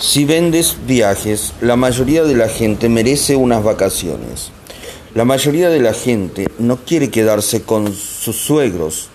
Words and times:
Si 0.00 0.24
vendes 0.24 0.78
viajes, 0.86 1.52
la 1.60 1.76
mayoría 1.76 2.24
de 2.24 2.34
la 2.34 2.48
gente 2.48 2.88
merece 2.88 3.36
unas 3.36 3.62
vacaciones. 3.62 4.50
La 5.14 5.26
mayoría 5.26 5.68
de 5.68 5.78
la 5.78 5.92
gente 5.92 6.48
no 6.58 6.78
quiere 6.78 7.10
quedarse 7.10 7.60
con 7.64 7.92
sus 7.92 8.36
suegros 8.36 9.10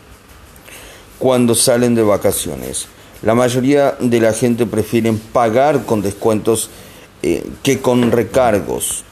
cuando 1.18 1.56
salen 1.56 1.96
de 1.96 2.04
vacaciones. 2.04 2.86
La 3.24 3.34
mayoría 3.34 3.98
de 4.00 4.20
la 4.20 4.32
gente 4.32 4.68
prefiere 4.68 5.12
pagar 5.34 5.86
con 5.86 6.04
descuentos 6.04 6.70
eh, 7.24 7.44
que 7.64 7.80
con 7.80 8.12
recargos. 8.12 9.06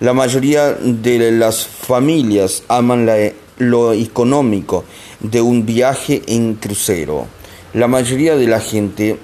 La 0.00 0.14
mayoría 0.14 0.72
de 0.72 1.32
las 1.32 1.66
familias 1.66 2.62
aman 2.68 3.10
lo 3.58 3.92
económico 3.92 4.84
de 5.20 5.42
un 5.42 5.66
viaje 5.66 6.22
en 6.28 6.54
crucero. 6.54 7.26
La 7.74 7.88
mayoría 7.88 8.36
de 8.36 8.46
la 8.46 8.60
gente 8.60 9.18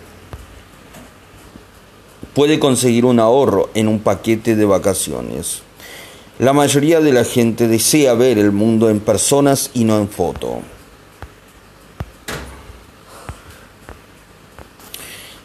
puede 2.34 2.58
conseguir 2.58 3.04
un 3.04 3.18
ahorro 3.20 3.70
en 3.74 3.88
un 3.88 4.00
paquete 4.00 4.56
de 4.56 4.64
vacaciones. 4.64 5.62
La 6.38 6.52
mayoría 6.52 7.00
de 7.00 7.12
la 7.12 7.24
gente 7.24 7.68
desea 7.68 8.14
ver 8.14 8.38
el 8.38 8.52
mundo 8.52 8.88
en 8.88 9.00
personas 9.00 9.70
y 9.74 9.84
no 9.84 9.98
en 9.98 10.08
foto. 10.08 10.62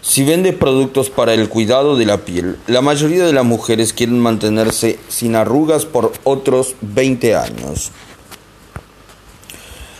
Si 0.02 0.24
vendes 0.24 0.56
productos 0.56 1.10
para 1.10 1.34
el 1.34 1.50
cuidado 1.50 1.98
de 1.98 2.06
la 2.06 2.24
piel, 2.24 2.58
la 2.68 2.82
mayoría 2.82 3.26
de 3.26 3.34
las 3.34 3.44
mujeres 3.44 3.92
quieren 3.92 4.20
mantenerse 4.20 4.98
sin 5.10 5.36
arrugas 5.36 5.86
por 5.86 6.14
otros 6.24 6.76
20 6.80 7.36
años. 7.36 7.92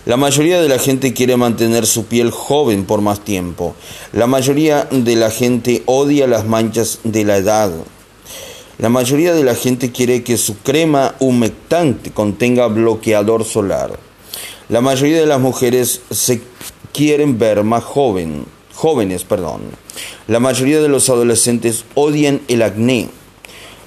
La 0.06 0.18
mayoría 0.18 0.62
de 0.62 0.70
la 0.70 0.78
gente 0.78 1.14
quiere 1.14 1.36
mantener 1.36 1.88
su 1.88 2.06
piel 2.06 2.30
joven 2.30 2.86
por 2.86 3.02
más 3.02 3.22
tiempo. 3.22 3.74
La 4.14 4.28
mayoría 4.28 4.88
de 4.92 5.16
la 5.16 5.32
gente 5.32 5.82
odia 5.88 6.28
las 6.28 6.46
manchas 6.46 7.00
de 7.04 7.26
la 7.26 7.38
edad. 7.38 7.72
La 8.78 8.90
mayoría 8.90 9.34
de 9.34 9.44
la 9.44 9.56
gente 9.56 9.92
quiere 9.92 10.22
que 10.22 10.38
su 10.38 10.60
crema 10.60 11.16
humectante 11.20 12.12
contenga 12.12 12.68
bloqueador 12.68 13.46
solar. 13.46 13.98
La 14.70 14.80
mayoría 14.80 15.22
de 15.22 15.26
las 15.26 15.40
mujeres 15.40 16.02
se 16.12 16.40
quieren 16.94 17.40
ver 17.40 17.64
más 17.64 17.84
joven, 17.84 18.46
jóvenes. 18.76 19.24
Perdón. 19.24 19.62
La 20.28 20.40
mayoría 20.40 20.84
de 20.84 20.88
los 20.88 21.10
adolescentes 21.10 21.84
odian 21.96 22.42
el 22.48 22.62
acné. 22.62 23.10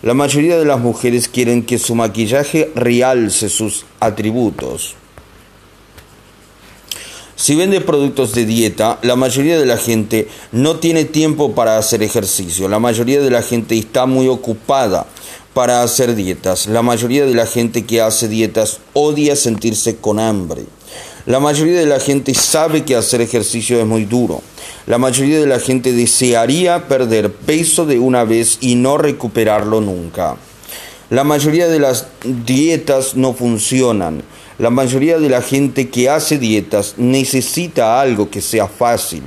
La 0.03 0.15
mayoría 0.15 0.59
de 0.59 0.65
las 0.65 0.81
mujeres 0.81 1.29
quieren 1.29 1.63
que 1.65 1.79
su 1.79 1.95
maquillaje 1.95 2.73
realce 2.75 3.49
sus 3.49 3.87
atributos. 4.01 4.98
Si 7.39 7.55
vende 7.55 7.81
productos 7.81 8.35
de 8.35 8.45
dieta, 8.45 8.99
la 9.03 9.15
mayoría 9.15 9.61
de 9.61 9.65
la 9.65 9.77
gente 9.77 10.27
no 10.51 10.81
tiene 10.81 11.05
tiempo 11.05 11.55
para 11.55 11.79
hacer 11.79 12.03
ejercicio. 12.03 12.69
La 12.69 12.81
mayoría 12.81 13.21
de 13.21 13.31
la 13.31 13.43
gente 13.43 13.79
está 13.79 14.07
muy 14.07 14.27
ocupada 14.27 15.07
para 15.55 15.85
hacer 15.85 16.17
dietas. 16.17 16.67
La 16.67 16.83
mayoría 16.83 17.25
de 17.25 17.35
la 17.35 17.47
gente 17.47 17.87
que 17.87 18.01
hace 18.01 18.27
dietas 18.27 18.81
odia 18.93 19.37
sentirse 19.37 19.95
con 19.95 20.19
hambre. 20.19 20.65
La 21.27 21.39
mayoría 21.39 21.79
de 21.79 21.87
la 21.87 22.01
gente 22.01 22.35
sabe 22.35 22.85
que 22.85 22.97
hacer 22.97 23.21
ejercicio 23.21 23.79
es 23.79 23.87
muy 23.87 24.05
duro. 24.05 24.43
La 24.89 24.99
mayoría 24.99 25.39
de 25.39 25.47
la 25.47 25.61
gente 25.61 25.93
desearía 25.93 26.89
perder 26.89 27.33
peso 27.33 27.87
de 27.87 28.01
una 28.01 28.25
vez 28.25 28.59
y 28.61 28.75
no 28.75 28.99
recuperarlo 28.99 29.81
nunca. 29.81 30.35
La 31.09 31.23
mayoría 31.23 31.69
de 31.69 31.79
las 31.79 32.09
dietas 32.25 33.15
no 33.15 33.33
funcionan. 33.33 34.25
La 34.59 34.71
mayoría 34.71 35.19
de 35.19 35.29
la 35.29 35.41
gente 35.41 35.89
que 35.89 36.11
hace 36.11 36.37
dietas 36.37 36.95
necesita 36.97 38.01
algo 38.01 38.29
que 38.29 38.41
sea 38.41 38.67
fácil. 38.67 39.23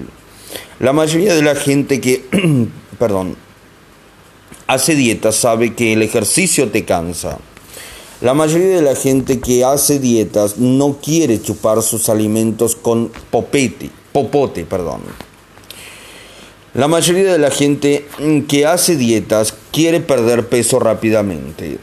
La 0.80 0.92
mayoría 0.92 1.34
de 1.34 1.42
la 1.42 1.56
gente 1.56 2.02
que, 2.02 2.26
perdón, 3.00 3.38
hace 4.68 4.94
dietas 4.96 5.36
sabe 5.36 5.74
que 5.74 5.94
el 5.94 6.02
ejercicio 6.02 6.70
te 6.70 6.84
cansa. 6.84 7.38
La 8.20 8.34
mayoría 8.34 8.76
de 8.76 8.82
la 8.82 8.96
gente 8.96 9.40
que 9.40 9.64
hace 9.64 10.00
dietas 10.00 10.58
no 10.58 10.98
quiere 11.02 11.42
chupar 11.42 11.82
sus 11.82 12.10
alimentos 12.10 12.76
con 12.76 13.10
popete, 13.30 13.90
popote, 14.12 14.66
perdón. 14.66 15.02
La 16.74 16.88
mayoría 16.88 17.32
de 17.32 17.40
la 17.40 17.52
gente 17.52 18.06
que 18.48 18.66
hace 18.66 18.96
dietas 18.98 19.54
quiere 19.72 20.02
perder 20.02 20.48
peso 20.50 20.80
rápidamente. 20.80 21.80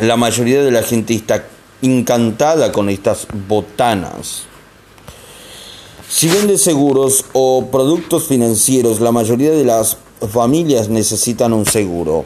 La 0.00 0.16
mayoría 0.16 0.62
de 0.62 0.72
la 0.72 0.82
gente 0.82 1.14
está 1.14 1.44
encantada 1.80 2.72
con 2.72 2.88
estas 2.88 3.28
botanas. 3.48 4.42
Si 6.08 6.28
vende 6.28 6.58
seguros 6.58 7.24
o 7.32 7.68
productos 7.70 8.24
financieros, 8.24 9.00
la 9.00 9.12
mayoría 9.12 9.52
de 9.52 9.64
las 9.64 9.96
familias 10.32 10.88
necesitan 10.88 11.52
un 11.52 11.64
seguro. 11.66 12.24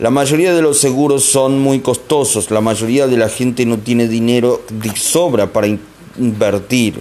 La 0.00 0.10
mayoría 0.10 0.54
de 0.54 0.62
los 0.62 0.78
seguros 0.78 1.24
son 1.24 1.60
muy 1.60 1.80
costosos, 1.80 2.50
la 2.50 2.60
mayoría 2.60 3.06
de 3.06 3.16
la 3.16 3.28
gente 3.28 3.64
no 3.64 3.78
tiene 3.78 4.08
dinero 4.08 4.62
de 4.68 4.94
sobra 4.96 5.52
para 5.52 5.68
invertir. 6.18 7.00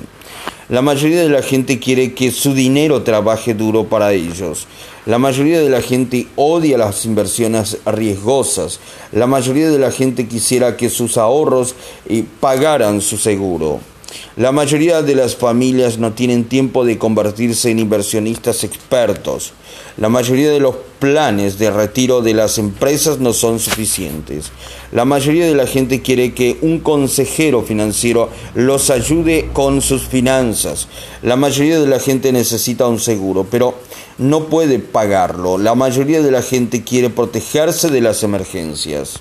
La 0.69 0.81
mayoría 0.81 1.23
de 1.23 1.29
la 1.29 1.41
gente 1.41 1.79
quiere 1.79 2.13
que 2.13 2.31
su 2.31 2.53
dinero 2.53 3.03
trabaje 3.03 3.53
duro 3.53 3.83
para 3.83 4.13
ellos. 4.13 4.67
La 5.05 5.19
mayoría 5.19 5.59
de 5.59 5.69
la 5.69 5.81
gente 5.81 6.27
odia 6.37 6.77
las 6.77 7.03
inversiones 7.05 7.79
riesgosas. 7.85 8.79
La 9.11 9.27
mayoría 9.27 9.69
de 9.69 9.79
la 9.79 9.91
gente 9.91 10.27
quisiera 10.27 10.77
que 10.77 10.89
sus 10.89 11.17
ahorros 11.17 11.75
eh, 12.07 12.23
pagaran 12.39 13.01
su 13.01 13.17
seguro. 13.17 13.92
La 14.35 14.51
mayoría 14.51 15.01
de 15.01 15.15
las 15.15 15.35
familias 15.35 15.97
no 15.97 16.13
tienen 16.13 16.45
tiempo 16.45 16.85
de 16.85 16.97
convertirse 16.97 17.69
en 17.69 17.79
inversionistas 17.79 18.63
expertos. 18.63 19.53
La 19.97 20.09
mayoría 20.09 20.49
de 20.49 20.59
los 20.59 20.75
planes 20.99 21.59
de 21.59 21.69
retiro 21.69 22.21
de 22.21 22.33
las 22.33 22.57
empresas 22.57 23.19
no 23.19 23.31
son 23.33 23.59
suficientes. 23.59 24.51
La 24.91 25.05
mayoría 25.05 25.45
de 25.45 25.53
la 25.53 25.67
gente 25.67 26.01
quiere 26.01 26.33
que 26.33 26.57
un 26.61 26.79
consejero 26.79 27.61
financiero 27.61 28.29
los 28.55 28.89
ayude 28.89 29.49
con 29.53 29.81
sus 29.81 30.03
finanzas. 30.03 30.87
La 31.21 31.35
mayoría 31.35 31.79
de 31.79 31.87
la 31.87 31.99
gente 31.99 32.31
necesita 32.31 32.87
un 32.87 32.99
seguro, 32.99 33.45
pero 33.49 33.75
no 34.17 34.45
puede 34.47 34.79
pagarlo. 34.79 35.57
La 35.57 35.75
mayoría 35.75 36.21
de 36.21 36.31
la 36.31 36.41
gente 36.41 36.83
quiere 36.83 37.09
protegerse 37.09 37.89
de 37.89 38.01
las 38.01 38.23
emergencias. 38.23 39.19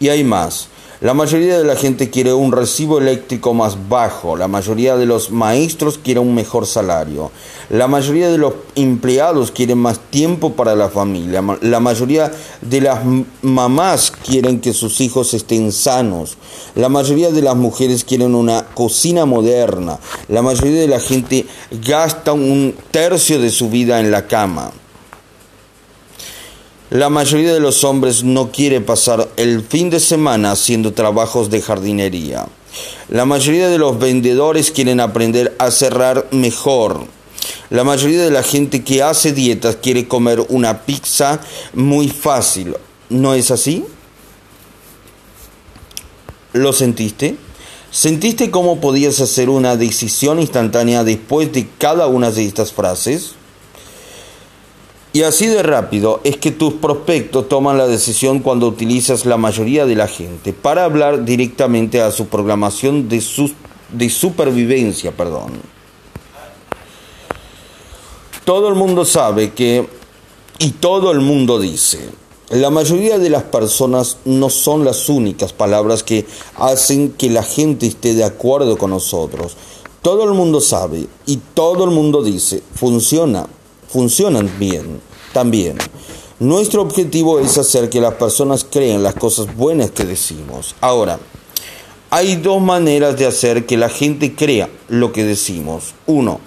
Y 0.00 0.08
hay 0.08 0.24
más. 0.24 0.68
La 1.02 1.14
mayoría 1.14 1.58
de 1.58 1.64
la 1.64 1.74
gente 1.74 2.10
quiere 2.10 2.32
un 2.32 2.52
recibo 2.52 2.98
eléctrico 2.98 3.54
más 3.54 3.88
bajo, 3.88 4.36
la 4.36 4.46
mayoría 4.46 4.96
de 4.96 5.04
los 5.04 5.32
maestros 5.32 5.98
quiere 5.98 6.20
un 6.20 6.32
mejor 6.32 6.64
salario, 6.64 7.32
la 7.70 7.88
mayoría 7.88 8.30
de 8.30 8.38
los 8.38 8.54
empleados 8.76 9.50
quieren 9.50 9.78
más 9.78 9.98
tiempo 9.98 10.52
para 10.52 10.76
la 10.76 10.90
familia, 10.90 11.42
la 11.60 11.80
mayoría 11.80 12.30
de 12.60 12.80
las 12.82 13.00
mamás 13.42 14.12
quieren 14.12 14.60
que 14.60 14.72
sus 14.72 15.00
hijos 15.00 15.34
estén 15.34 15.72
sanos, 15.72 16.36
la 16.76 16.88
mayoría 16.88 17.32
de 17.32 17.42
las 17.42 17.56
mujeres 17.56 18.04
quieren 18.04 18.36
una 18.36 18.66
cocina 18.66 19.26
moderna, 19.26 19.98
la 20.28 20.40
mayoría 20.40 20.82
de 20.82 20.86
la 20.86 21.00
gente 21.00 21.46
gasta 21.84 22.32
un 22.32 22.76
tercio 22.92 23.40
de 23.40 23.50
su 23.50 23.68
vida 23.70 23.98
en 23.98 24.12
la 24.12 24.28
cama. 24.28 24.70
La 26.92 27.08
mayoría 27.08 27.54
de 27.54 27.60
los 27.60 27.84
hombres 27.84 28.22
no 28.22 28.52
quiere 28.52 28.82
pasar 28.82 29.26
el 29.38 29.62
fin 29.62 29.88
de 29.88 29.98
semana 29.98 30.52
haciendo 30.52 30.92
trabajos 30.92 31.48
de 31.48 31.62
jardinería. 31.62 32.46
La 33.08 33.24
mayoría 33.24 33.70
de 33.70 33.78
los 33.78 33.98
vendedores 33.98 34.70
quieren 34.70 35.00
aprender 35.00 35.56
a 35.58 35.70
cerrar 35.70 36.28
mejor. 36.32 37.06
La 37.70 37.82
mayoría 37.82 38.22
de 38.22 38.30
la 38.30 38.42
gente 38.42 38.84
que 38.84 39.02
hace 39.02 39.32
dietas 39.32 39.76
quiere 39.76 40.06
comer 40.06 40.44
una 40.50 40.82
pizza 40.82 41.40
muy 41.72 42.08
fácil. 42.08 42.76
¿No 43.08 43.32
es 43.32 43.50
así? 43.50 43.86
¿Lo 46.52 46.74
sentiste? 46.74 47.36
¿Sentiste 47.90 48.50
cómo 48.50 48.82
podías 48.82 49.18
hacer 49.20 49.48
una 49.48 49.76
decisión 49.78 50.40
instantánea 50.40 51.04
después 51.04 51.54
de 51.54 51.66
cada 51.78 52.06
una 52.06 52.30
de 52.30 52.44
estas 52.44 52.70
frases? 52.70 53.36
Y 55.14 55.24
así 55.24 55.46
de 55.46 55.62
rápido 55.62 56.20
es 56.24 56.38
que 56.38 56.52
tus 56.52 56.74
prospectos 56.74 57.48
toman 57.48 57.76
la 57.76 57.86
decisión 57.86 58.38
cuando 58.38 58.66
utilizas 58.66 59.26
la 59.26 59.36
mayoría 59.36 59.84
de 59.84 59.94
la 59.94 60.08
gente 60.08 60.54
para 60.54 60.84
hablar 60.84 61.26
directamente 61.26 62.00
a 62.00 62.10
su 62.10 62.28
programación 62.28 63.10
de, 63.10 63.22
de 63.92 64.10
supervivencia. 64.10 65.12
Perdón. 65.12 65.52
Todo 68.46 68.68
el 68.68 68.74
mundo 68.74 69.04
sabe 69.04 69.52
que, 69.52 69.86
y 70.58 70.70
todo 70.70 71.12
el 71.12 71.20
mundo 71.20 71.60
dice, 71.60 72.00
la 72.48 72.70
mayoría 72.70 73.18
de 73.18 73.30
las 73.30 73.44
personas 73.44 74.16
no 74.24 74.48
son 74.48 74.84
las 74.84 75.10
únicas 75.10 75.52
palabras 75.52 76.02
que 76.02 76.26
hacen 76.56 77.12
que 77.12 77.28
la 77.30 77.42
gente 77.42 77.86
esté 77.86 78.14
de 78.14 78.24
acuerdo 78.24 78.78
con 78.78 78.90
nosotros. 78.90 79.56
Todo 80.00 80.24
el 80.24 80.32
mundo 80.32 80.60
sabe 80.60 81.06
y 81.26 81.36
todo 81.54 81.84
el 81.84 81.90
mundo 81.90 82.22
dice, 82.22 82.62
funciona, 82.74 83.46
funcionan 83.92 84.50
bien 84.58 85.00
también. 85.32 85.78
Nuestro 86.40 86.82
objetivo 86.82 87.38
es 87.38 87.56
hacer 87.58 87.88
que 87.88 88.00
las 88.00 88.14
personas 88.14 88.66
crean 88.68 89.02
las 89.02 89.14
cosas 89.14 89.54
buenas 89.54 89.90
que 89.90 90.04
decimos. 90.04 90.74
Ahora, 90.80 91.18
Hay 92.14 92.36
dos 92.36 92.60
maneras 92.60 93.16
de 93.16 93.24
hacer 93.24 93.64
que 93.64 93.78
la 93.78 93.88
gente 93.88 94.34
crea 94.34 94.68
lo 94.88 95.12
que 95.12 95.24
decimos. 95.24 95.94
Uno, 96.04 96.40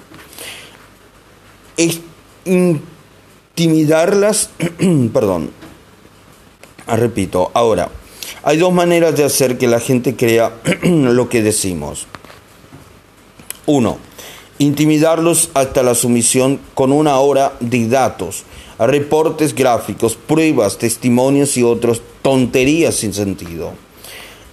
es 1.75 2.01
intimidarlas, 2.45 4.51
perdón, 5.11 5.49
ah, 6.85 6.97
repito, 6.97 7.49
ahora, 7.55 7.89
hay 8.43 8.57
dos 8.57 8.73
maneras 8.73 9.17
de 9.17 9.23
hacer 9.23 9.57
que 9.57 9.67
la 9.67 9.79
gente 9.79 10.15
crea 10.15 10.53
lo 10.83 11.29
que 11.29 11.41
decimos. 11.41 12.05
Uno, 13.65 13.97
intimidarlos 14.57 15.49
hasta 15.53 15.83
la 15.83 15.95
sumisión 15.95 16.59
con 16.73 16.91
una 16.91 17.19
hora 17.19 17.53
de 17.59 17.87
datos, 17.87 18.43
reportes 18.79 19.53
gráficos, 19.53 20.15
pruebas, 20.15 20.77
testimonios 20.77 21.57
y 21.57 21.63
otras 21.63 22.01
tonterías 22.21 22.95
sin 22.95 23.13
sentido. 23.13 23.73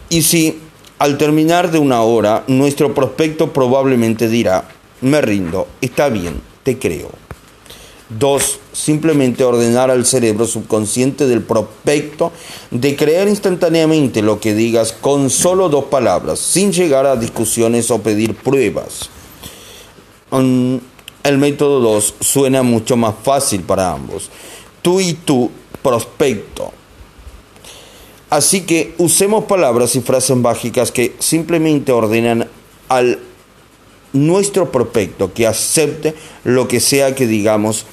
Y 0.08 0.22
si 0.22 0.58
al 0.98 1.18
terminar 1.18 1.70
de 1.72 1.78
una 1.78 2.02
hora, 2.02 2.44
nuestro 2.46 2.94
prospecto 2.94 3.52
probablemente 3.52 4.28
dirá, 4.28 4.68
me 5.00 5.20
rindo, 5.20 5.66
está 5.80 6.08
bien, 6.08 6.40
te 6.62 6.78
creo. 6.78 7.10
Dos, 8.08 8.60
simplemente 8.72 9.42
ordenar 9.42 9.90
al 9.90 10.04
cerebro 10.04 10.46
subconsciente 10.46 11.26
del 11.26 11.42
prospecto 11.42 12.30
de 12.70 12.94
creer 12.94 13.26
instantáneamente 13.26 14.22
lo 14.22 14.38
que 14.38 14.54
digas 14.54 14.92
con 14.92 15.30
solo 15.30 15.68
dos 15.68 15.86
palabras, 15.86 16.38
sin 16.38 16.72
llegar 16.72 17.06
a 17.06 17.16
discusiones 17.16 17.90
o 17.90 18.00
pedir 18.00 18.36
pruebas. 18.36 19.10
El 20.32 21.38
método 21.38 21.80
2 21.80 22.14
suena 22.20 22.62
mucho 22.62 22.96
más 22.96 23.14
fácil 23.22 23.62
para 23.62 23.92
ambos. 23.92 24.30
Tú 24.82 25.00
y 25.00 25.12
tu 25.12 25.50
prospecto 25.82 26.72
Así 28.32 28.62
que 28.62 28.94
usemos 28.96 29.44
palabras 29.44 29.94
y 29.94 30.00
frases 30.00 30.38
mágicas 30.38 30.90
que 30.90 31.14
simplemente 31.18 31.92
ordenan 31.92 32.48
al 32.88 33.18
nuestro 34.14 34.72
prospecto 34.72 35.34
que 35.34 35.46
acepte 35.46 36.14
lo 36.42 36.66
que 36.66 36.80
sea 36.80 37.14
que 37.14 37.26
digamos 37.26 37.84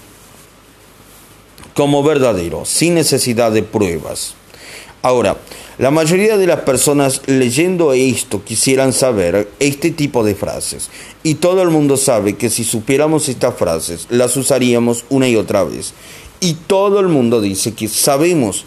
como 1.74 2.04
verdadero, 2.04 2.64
sin 2.64 2.94
necesidad 2.94 3.52
de 3.52 3.64
pruebas. 3.64 4.36
Ahora, 5.02 5.36
la 5.80 5.92
mayoría 5.92 6.38
de 6.38 6.46
las 6.46 6.60
personas 6.60 7.22
leyendo 7.26 7.94
esto 7.94 8.44
quisieran 8.44 8.92
saber 8.92 9.50
este 9.62 9.92
tipo 9.92 10.26
de 10.26 10.36
frases. 10.36 10.90
Y 11.24 11.36
todo 11.36 11.62
el 11.62 11.70
mundo 11.70 11.96
sabe 11.96 12.36
que 12.36 12.50
si 12.50 12.66
supiéramos 12.66 13.30
estas 13.30 13.56
frases, 13.56 14.06
las 14.10 14.36
usaríamos 14.36 15.06
una 15.08 15.30
y 15.30 15.38
otra 15.38 15.64
vez. 15.64 15.94
Y 16.42 16.56
todo 16.56 17.00
el 17.00 17.08
mundo 17.08 17.40
dice 17.40 17.74
que 17.76 17.88
sabemos 17.88 18.66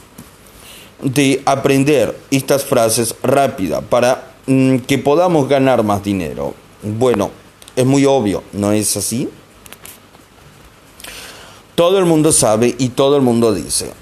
de 1.03 1.43
aprender 1.45 2.19
estas 2.31 2.65
frases 2.65 3.15
rápida 3.23 3.83
para 3.83 4.33
mm, 4.47 4.79
que 4.79 4.97
podamos 4.97 5.51
ganar 5.51 5.83
más 5.83 6.03
dinero. 6.03 6.55
Bueno, 6.83 7.31
es 7.77 7.85
muy 7.85 8.07
obvio, 8.07 8.43
¿no 8.55 8.73
es 8.73 8.97
así? 8.97 9.29
Todo 11.75 11.99
el 11.99 12.07
mundo 12.07 12.33
sabe 12.33 12.75
y 12.79 12.89
todo 12.89 13.17
el 13.17 13.23
mundo 13.23 13.53
dice. 13.53 13.93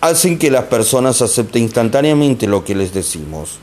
Hacen 0.00 0.38
que 0.38 0.50
las 0.50 0.64
personas 0.64 1.20
acepten 1.20 1.64
instantáneamente 1.64 2.46
lo 2.46 2.64
que 2.64 2.74
les 2.74 2.94
decimos. 2.94 3.58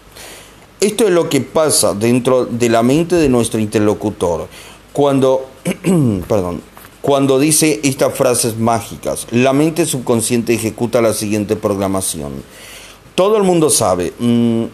Esto 0.80 1.06
es 1.06 1.12
lo 1.12 1.28
que 1.30 1.42
pasa 1.42 1.94
dentro 1.96 2.46
de 2.46 2.70
la 2.70 2.84
mente 2.84 3.16
de 3.16 3.30
nuestro 3.30 3.60
interlocutor 3.60 4.48
cuando, 4.94 5.48
perdón, 6.28 6.62
cuando 7.02 7.40
dice 7.40 7.80
estas 7.84 8.14
frases 8.16 8.58
mágicas, 8.58 9.28
la 9.32 9.54
mente 9.54 9.86
subconsciente 9.86 10.54
ejecuta 10.54 11.02
la 11.02 11.14
siguiente 11.14 11.56
programación. 11.56 12.44
Todo 13.16 13.38
el 13.38 13.44
mundo 13.44 13.70
sabe, 13.70 14.14
mm, 14.20 14.66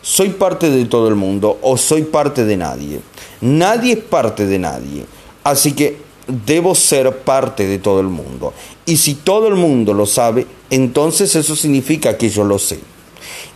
soy 0.00 0.30
parte 0.30 0.70
de 0.70 0.84
todo 0.86 1.08
el 1.08 1.14
mundo 1.14 1.58
o 1.62 1.76
soy 1.76 2.02
parte 2.02 2.44
de 2.44 2.56
nadie. 2.56 3.00
Nadie 3.40 3.94
es 3.94 3.98
parte 3.98 4.46
de 4.46 4.58
nadie. 4.58 5.04
Así 5.44 5.72
que 5.72 5.98
debo 6.46 6.74
ser 6.74 7.18
parte 7.18 7.66
de 7.66 7.78
todo 7.78 8.00
el 8.00 8.08
mundo. 8.08 8.52
Y 8.86 8.96
si 8.96 9.14
todo 9.14 9.48
el 9.48 9.54
mundo 9.54 9.92
lo 9.92 10.06
sabe, 10.06 10.46
entonces 10.70 11.34
eso 11.36 11.56
significa 11.56 12.16
que 12.16 12.30
yo 12.30 12.44
lo 12.44 12.58
sé. 12.58 12.80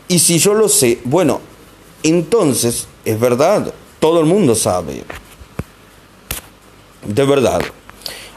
Y 0.09 0.19
si 0.19 0.39
yo 0.39 0.55
lo 0.55 0.69
sé, 0.69 0.99
bueno, 1.05 1.41
entonces 2.03 2.87
es 3.05 3.19
verdad, 3.19 3.73
todo 4.01 4.21
el 4.21 4.27
mundo 4.27 4.55
sabe. 4.55 5.05
De 7.07 7.25
verdad. 7.25 7.63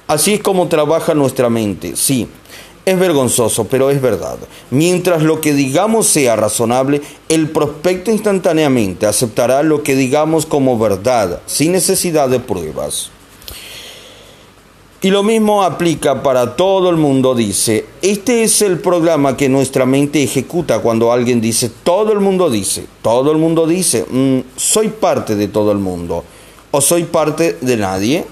Así 0.08 0.36
es 0.36 0.42
como 0.42 0.70
trabaja 0.70 1.14
nuestra 1.14 1.50
mente, 1.50 1.96
sí. 1.96 2.28
Es 2.86 2.98
vergonzoso, 2.98 3.66
pero 3.66 3.90
es 3.90 4.02
verdad. 4.02 4.38
Mientras 4.70 5.22
lo 5.22 5.42
que 5.42 5.52
digamos 5.52 6.08
sea 6.08 6.38
razonable, 6.38 7.02
el 7.28 7.50
prospecto 7.50 8.12
instantáneamente 8.12 9.06
aceptará 9.06 9.62
lo 9.64 9.84
que 9.84 9.96
digamos 9.96 10.46
como 10.46 10.80
verdad, 10.80 11.42
sin 11.48 11.74
necesidad 11.74 12.30
de 12.30 12.40
pruebas. 12.40 13.12
Y 15.00 15.12
lo 15.12 15.22
mismo 15.22 15.62
aplica 15.62 16.24
para 16.24 16.56
todo 16.56 16.90
el 16.90 16.98
mundo, 16.98 17.36
dice. 17.36 17.86
Este 18.02 18.42
es 18.42 18.64
el 18.64 18.80
programa 18.80 19.38
que 19.38 19.48
nuestra 19.48 19.86
mente 19.86 20.24
ejecuta 20.24 20.80
cuando 20.80 21.12
alguien 21.12 21.40
dice, 21.40 21.70
todo 21.84 22.14
el 22.14 22.20
mundo 22.20 22.50
dice, 22.50 22.88
todo 23.04 23.32
el 23.32 23.38
mundo 23.38 23.68
dice, 23.68 24.06
mm, 24.10 24.40
soy 24.56 24.90
parte 24.90 25.36
de 25.36 25.50
todo 25.50 25.72
el 25.72 25.78
mundo, 25.78 26.24
o 26.72 26.82
soy 26.82 27.04
parte 27.04 27.58
de 27.62 27.78
nadie. 27.78 28.26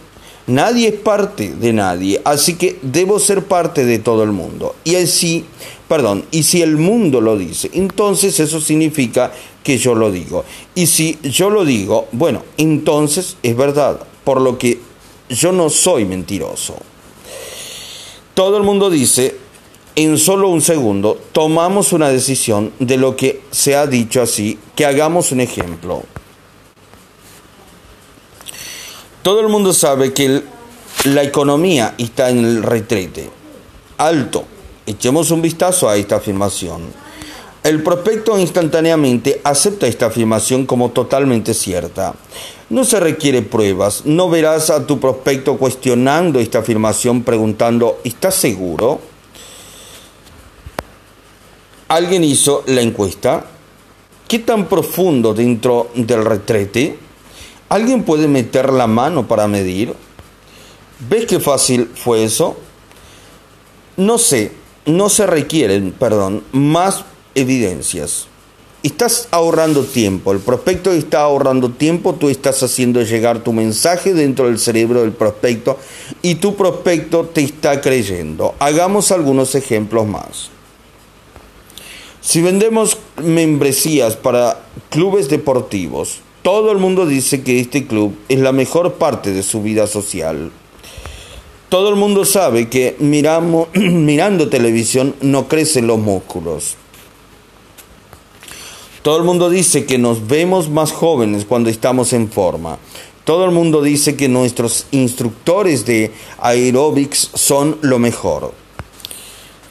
Nadie 0.48 0.90
es 0.90 0.96
parte 0.96 1.56
de 1.56 1.74
nadie, 1.74 2.22
así 2.24 2.54
que 2.54 2.78
debo 2.84 3.18
ser 3.18 3.46
parte 3.46 3.84
de 3.84 3.98
todo 3.98 4.22
el 4.22 4.32
mundo. 4.32 4.76
Y 4.84 4.96
así, 4.96 5.44
perdón, 5.88 6.26
y 6.30 6.44
si 6.44 6.62
el 6.62 6.78
mundo 6.78 7.20
lo 7.20 7.36
dice, 7.36 7.72
entonces 7.74 8.40
eso 8.40 8.62
significa 8.62 9.32
que 9.64 9.80
yo 9.80 9.96
lo 9.96 10.12
digo. 10.12 10.46
Y 10.76 10.86
si 10.86 11.18
yo 11.24 11.50
lo 11.50 11.66
digo, 11.66 12.08
bueno, 12.12 12.44
entonces 12.58 13.38
es 13.42 13.58
verdad, 13.58 14.00
por 14.24 14.40
lo 14.40 14.60
que 14.60 14.80
yo 15.30 15.52
no 15.52 15.70
soy 15.70 16.06
mentiroso. 16.06 16.76
Todo 18.34 18.58
el 18.58 18.64
mundo 18.64 18.90
dice, 18.90 19.38
en 19.96 20.18
solo 20.18 20.50
un 20.50 20.62
segundo, 20.62 21.18
tomamos 21.32 21.94
una 21.94 22.10
decisión 22.10 22.74
de 22.80 22.98
lo 22.98 23.16
que 23.16 23.42
se 23.52 23.76
ha 23.76 23.88
dicho 23.88 24.22
así, 24.22 24.60
que 24.76 24.86
hagamos 24.86 25.32
un 25.32 25.40
ejemplo. 25.40 26.04
Todo 29.24 29.40
el 29.40 29.48
mundo 29.48 29.74
sabe 29.74 30.14
que 30.14 30.44
la 31.06 31.24
economía 31.24 31.96
está 31.98 32.30
en 32.30 32.46
el 32.46 32.62
retrete. 32.62 33.30
Alto. 33.98 34.46
Echemos 34.86 35.32
un 35.32 35.42
vistazo 35.42 35.90
a 35.90 35.96
esta 35.96 36.18
afirmación. 36.18 36.82
El 37.66 37.82
prospecto 37.82 38.38
instantáneamente 38.38 39.42
acepta 39.44 39.88
esta 39.88 40.06
afirmación 40.06 40.68
como 40.68 40.92
totalmente 40.92 41.56
cierta. 41.56 42.14
No 42.70 42.84
se 42.84 43.00
requiere 43.00 43.42
pruebas. 43.42 44.06
No 44.06 44.30
verás 44.30 44.70
a 44.70 44.86
tu 44.86 45.00
prospecto 45.00 45.58
cuestionando 45.58 46.40
esta 46.40 46.60
afirmación 46.60 47.24
preguntando, 47.24 47.98
¿estás 48.04 48.36
seguro? 48.36 49.00
¿Alguien 51.88 52.24
hizo 52.24 52.64
la 52.68 52.82
encuesta? 52.82 53.48
¿Qué 54.28 54.38
tan 54.38 54.68
profundo 54.68 55.34
dentro 55.34 55.90
del 55.96 56.24
retrete? 56.24 57.00
¿Alguien 57.70 58.04
puede 58.04 58.28
meter 58.28 58.72
la 58.72 58.86
mano 58.86 59.28
para 59.28 59.48
medir? 59.48 59.92
¿Ves 61.10 61.26
qué 61.26 61.40
fácil 61.40 61.90
fue 61.96 62.26
eso? 62.26 62.58
No 63.98 64.20
sé, 64.20 64.52
no 64.86 65.10
se 65.10 65.26
requieren, 65.26 65.96
perdón, 65.98 66.44
más 66.52 67.06
evidencias. 67.36 68.28
Estás 68.82 69.28
ahorrando 69.32 69.84
tiempo, 69.84 70.32
el 70.32 70.40
prospecto 70.40 70.92
está 70.92 71.22
ahorrando 71.22 71.72
tiempo, 71.72 72.14
tú 72.14 72.30
estás 72.30 72.62
haciendo 72.62 73.02
llegar 73.02 73.44
tu 73.44 73.52
mensaje 73.52 74.14
dentro 74.14 74.46
del 74.46 74.60
cerebro 74.60 75.02
del 75.02 75.12
prospecto 75.12 75.80
y 76.22 76.36
tu 76.36 76.56
prospecto 76.56 77.26
te 77.26 77.42
está 77.42 77.82
creyendo. 77.82 78.54
Hagamos 78.60 79.12
algunos 79.12 79.56
ejemplos 79.56 80.06
más. 80.06 80.50
Si 82.22 82.42
vendemos 82.42 82.98
membresías 83.24 84.16
para 84.16 84.62
clubes 84.90 85.30
deportivos, 85.30 86.20
todo 86.44 86.72
el 86.72 86.78
mundo 86.78 87.08
dice 87.08 87.42
que 87.42 87.60
este 87.60 87.88
club 87.88 88.16
es 88.30 88.40
la 88.40 88.52
mejor 88.52 88.94
parte 88.94 89.32
de 89.32 89.42
su 89.42 89.64
vida 89.64 89.88
social. 89.88 90.52
Todo 91.70 91.90
el 91.90 91.96
mundo 91.96 92.24
sabe 92.24 92.70
que 92.70 92.96
miramos, 93.00 93.70
mirando 93.74 94.48
televisión 94.48 95.16
no 95.22 95.48
crecen 95.48 95.88
los 95.88 95.98
músculos. 95.98 96.78
Todo 99.06 99.18
el 99.18 99.24
mundo 99.24 99.52
dice 99.52 99.86
que 99.86 100.00
nos 100.00 100.26
vemos 100.26 100.68
más 100.68 100.92
jóvenes 100.92 101.46
cuando 101.46 101.70
estamos 101.70 102.12
en 102.12 102.28
forma. 102.28 102.80
Todo 103.24 103.46
el 103.46 103.52
mundo 103.52 103.84
dice 103.84 104.16
que 104.16 104.28
nuestros 104.28 104.88
instructores 104.90 105.86
de 105.86 106.12
aerobics 106.40 107.30
son 107.36 107.78
lo 107.82 108.00
mejor. 108.00 108.52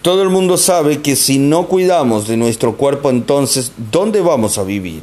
Todo 0.02 0.22
el 0.22 0.28
mundo 0.28 0.56
sabe 0.56 1.02
que 1.02 1.16
si 1.16 1.38
no 1.38 1.66
cuidamos 1.66 2.28
de 2.28 2.36
nuestro 2.36 2.76
cuerpo, 2.76 3.10
entonces, 3.10 3.72
¿dónde 3.90 4.20
vamos 4.20 4.56
a 4.56 4.62
vivir? 4.62 5.02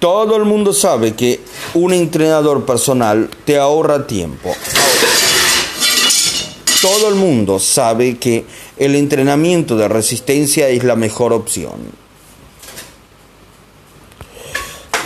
Todo 0.00 0.34
el 0.34 0.44
mundo 0.44 0.72
sabe 0.72 1.14
que 1.14 1.38
un 1.74 1.92
entrenador 1.92 2.66
personal 2.66 3.30
te 3.44 3.58
ahorra 3.58 4.08
tiempo. 4.08 4.52
Todo 6.82 7.10
el 7.10 7.14
mundo 7.14 7.60
sabe 7.60 8.16
que 8.18 8.44
el 8.76 8.96
entrenamiento 8.96 9.76
de 9.76 9.86
resistencia 9.86 10.68
es 10.68 10.82
la 10.82 10.96
mejor 10.96 11.32
opción. 11.32 12.03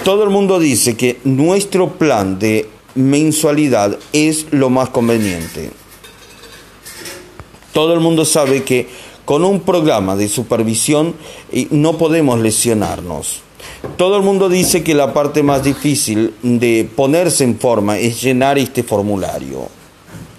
Todo 0.08 0.24
el 0.24 0.30
mundo 0.30 0.58
dice 0.58 0.96
que 0.96 1.20
nuestro 1.24 1.98
plan 1.98 2.38
de 2.38 2.66
mensualidad 2.94 3.98
es 4.14 4.46
lo 4.52 4.70
más 4.70 4.88
conveniente. 4.88 5.70
Todo 7.74 7.92
el 7.92 8.00
mundo 8.00 8.24
sabe 8.24 8.62
que 8.62 8.88
con 9.26 9.44
un 9.44 9.60
programa 9.60 10.16
de 10.16 10.30
supervisión 10.30 11.14
eh, 11.52 11.68
no 11.72 11.98
podemos 11.98 12.40
lesionarnos. 12.40 13.42
Todo 13.98 14.16
el 14.16 14.22
mundo 14.22 14.48
dice 14.48 14.82
que 14.82 14.94
la 14.94 15.12
parte 15.12 15.42
más 15.42 15.62
difícil 15.62 16.32
de 16.42 16.88
ponerse 16.96 17.44
en 17.44 17.58
forma 17.58 17.98
es 17.98 18.22
llenar 18.22 18.56
este 18.56 18.82
formulario. 18.82 19.68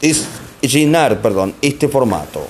Es 0.01 0.25
llenar, 0.61 1.21
perdón, 1.21 1.53
este 1.61 1.87
formato. 1.87 2.41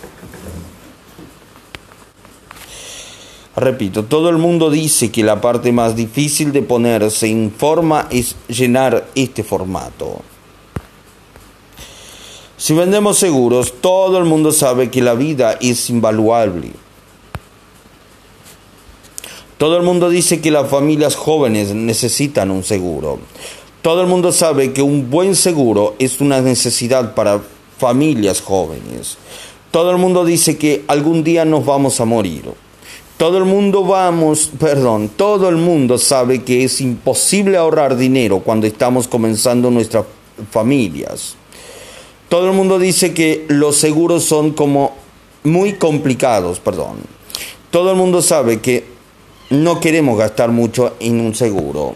Repito, 3.60 4.06
todo 4.06 4.30
el 4.30 4.38
mundo 4.38 4.72
dice 4.72 5.12
que 5.12 5.22
la 5.22 5.42
parte 5.42 5.74
más 5.74 5.94
difícil 5.94 6.54
de 6.54 6.62
ponerse 6.62 7.28
en 7.28 7.52
forma 7.52 8.08
es 8.10 8.38
llenar 8.48 9.10
este 9.16 9.44
formato. 9.44 10.22
Si 12.56 12.74
vendemos 12.74 13.18
seguros, 13.18 13.74
todo 13.82 14.18
el 14.18 14.24
mundo 14.24 14.54
sabe 14.54 14.90
que 14.90 15.02
la 15.02 15.14
vida 15.14 15.58
es 15.60 15.90
invaluable. 15.90 16.72
Todo 19.58 19.76
el 19.76 19.84
mundo 19.84 20.10
dice 20.10 20.40
que 20.40 20.52
las 20.52 20.70
familias 20.70 21.18
jóvenes 21.18 21.74
necesitan 21.76 22.52
un 22.52 22.64
seguro. 22.64 23.20
Todo 23.82 24.00
el 24.00 24.08
mundo 24.08 24.32
sabe 24.32 24.72
que 24.72 24.82
un 24.82 25.10
buen 25.10 25.36
seguro 25.36 25.96
es 26.00 26.22
una 26.22 26.40
necesidad 26.40 27.14
para 27.14 27.42
familias 27.78 28.40
jóvenes. 28.40 29.18
Todo 29.72 29.92
el 29.92 29.98
mundo 29.98 30.24
dice 30.24 30.58
que 30.58 30.86
algún 30.88 31.26
día 31.26 31.44
nos 31.44 31.66
vamos 31.66 32.00
a 32.00 32.06
morir. 32.06 32.69
Todo 33.20 33.38
el 33.38 33.44
mundo 33.44 33.84
vamos, 33.84 34.50
perdón, 34.58 35.10
todo 35.10 35.50
el 35.50 35.58
mundo 35.58 35.98
sabe 35.98 36.42
que 36.42 36.64
es 36.64 36.80
imposible 36.80 37.58
ahorrar 37.58 37.98
dinero 37.98 38.40
cuando 38.40 38.66
estamos 38.66 39.10
comenzando 39.10 39.70
nuestras 39.70 40.06
familias. 40.52 41.36
Todo 42.30 42.48
el 42.48 42.54
mundo 42.54 42.80
dice 42.80 43.14
que 43.14 43.44
los 43.50 43.76
seguros 43.76 44.24
son 44.24 44.54
como 44.54 44.96
muy 45.44 45.74
complicados, 45.74 46.62
perdón. 46.62 47.00
Todo 47.72 47.92
el 47.92 47.98
mundo 47.98 48.22
sabe 48.22 48.62
que 48.62 48.86
no 49.50 49.82
queremos 49.82 50.18
gastar 50.18 50.52
mucho 50.52 50.96
en 51.02 51.20
un 51.20 51.36
seguro. 51.36 51.96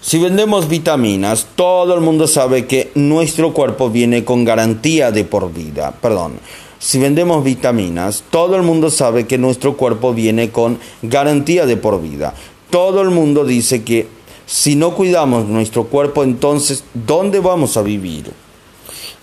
Si 0.00 0.18
vendemos 0.18 0.66
vitaminas, 0.66 1.46
todo 1.54 1.94
el 1.94 2.00
mundo 2.00 2.26
sabe 2.26 2.66
que 2.66 2.90
nuestro 2.96 3.54
cuerpo 3.54 3.90
viene 3.90 4.24
con 4.24 4.44
garantía 4.44 5.12
de 5.12 5.24
por 5.24 5.52
vida. 5.52 5.94
Perdón. 6.02 6.40
Si 6.78 6.98
vendemos 6.98 7.42
vitaminas, 7.42 8.22
todo 8.30 8.54
el 8.54 8.62
mundo 8.62 8.90
sabe 8.90 9.26
que 9.26 9.36
nuestro 9.36 9.76
cuerpo 9.76 10.14
viene 10.14 10.50
con 10.50 10.78
garantía 11.02 11.66
de 11.66 11.76
por 11.76 12.00
vida. 12.00 12.34
Todo 12.70 13.00
el 13.02 13.10
mundo 13.10 13.44
dice 13.44 13.82
que 13.82 14.06
si 14.46 14.76
no 14.76 14.94
cuidamos 14.94 15.46
nuestro 15.46 15.84
cuerpo, 15.84 16.22
entonces, 16.22 16.84
¿dónde 16.94 17.40
vamos 17.40 17.76
a 17.76 17.82
vivir? 17.82 18.30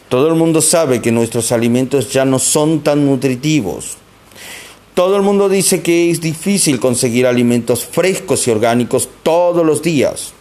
Todo 0.09 0.27
el 0.27 0.35
mundo 0.35 0.61
sabe 0.61 1.01
que 1.01 1.11
nuestros 1.11 1.51
alimentos 1.51 2.11
ya 2.11 2.25
no 2.25 2.39
son 2.39 2.81
tan 2.81 3.05
nutritivos. 3.05 3.97
Todo 4.93 5.15
el 5.15 5.23
mundo 5.23 5.49
dice 5.49 5.81
que 5.81 6.11
es 6.11 6.21
difícil 6.21 6.79
conseguir 6.79 7.25
alimentos 7.25 7.85
frescos 7.85 8.47
y 8.47 8.51
orgánicos 8.51 9.09
todos 9.23 9.65
los 9.65 9.81
días. 9.81 10.33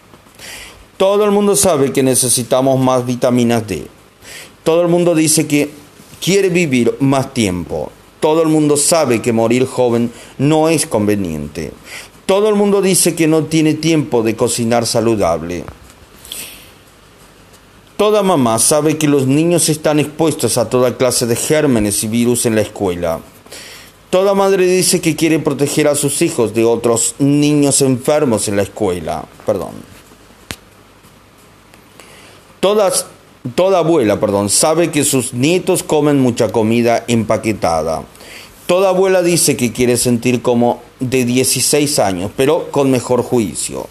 Todo 0.96 1.24
el 1.24 1.30
mundo 1.30 1.56
sabe 1.56 1.92
que 1.92 2.02
necesitamos 2.02 2.78
más 2.78 3.06
vitaminas 3.06 3.66
D. 3.66 3.86
Todo 4.64 4.82
el 4.82 4.88
mundo 4.88 5.14
dice 5.14 5.46
que 5.46 5.70
quiere 6.24 6.48
vivir 6.48 6.96
más 7.00 7.34
tiempo. 7.34 7.92
Todo 8.18 8.40
el 8.40 8.48
mundo 8.48 8.78
sabe 8.78 9.20
que 9.20 9.34
morir 9.34 9.66
joven 9.66 10.10
no 10.38 10.70
es 10.70 10.86
conveniente. 10.86 11.72
Todo 12.24 12.48
el 12.48 12.54
mundo 12.54 12.80
dice 12.80 13.14
que 13.14 13.26
no 13.26 13.44
tiene 13.44 13.74
tiempo 13.74 14.22
de 14.22 14.34
cocinar 14.34 14.86
saludable. 14.86 15.64
Toda 17.98 18.22
mamá 18.22 18.58
sabe 18.58 18.96
que 18.96 19.06
los 19.06 19.26
niños 19.26 19.68
están 19.68 20.00
expuestos 20.00 20.56
a 20.56 20.70
toda 20.70 20.96
clase 20.96 21.26
de 21.26 21.36
gérmenes 21.36 22.02
y 22.02 22.08
virus 22.08 22.46
en 22.46 22.54
la 22.54 22.62
escuela. 22.62 23.20
Toda 24.08 24.32
madre 24.32 24.66
dice 24.66 25.02
que 25.02 25.16
quiere 25.16 25.40
proteger 25.40 25.88
a 25.88 25.94
sus 25.94 26.22
hijos 26.22 26.54
de 26.54 26.64
otros 26.64 27.16
niños 27.18 27.82
enfermos 27.82 28.48
en 28.48 28.56
la 28.56 28.62
escuela. 28.62 29.26
Perdón. 29.44 29.72
Todas 32.60 33.08
Toda 33.54 33.80
abuela, 33.80 34.18
perdón, 34.18 34.48
sabe 34.48 34.90
que 34.90 35.04
sus 35.04 35.34
nietos 35.34 35.82
comen 35.82 36.18
mucha 36.18 36.50
comida 36.50 37.04
empaquetada. 37.08 38.02
Toda 38.66 38.88
abuela 38.88 39.22
dice 39.22 39.54
que 39.54 39.70
quiere 39.70 39.98
sentir 39.98 40.40
como 40.40 40.80
de 40.98 41.26
16 41.26 41.98
años, 41.98 42.30
pero 42.34 42.70
con 42.70 42.90
mejor 42.90 43.22
juicio. 43.22 43.86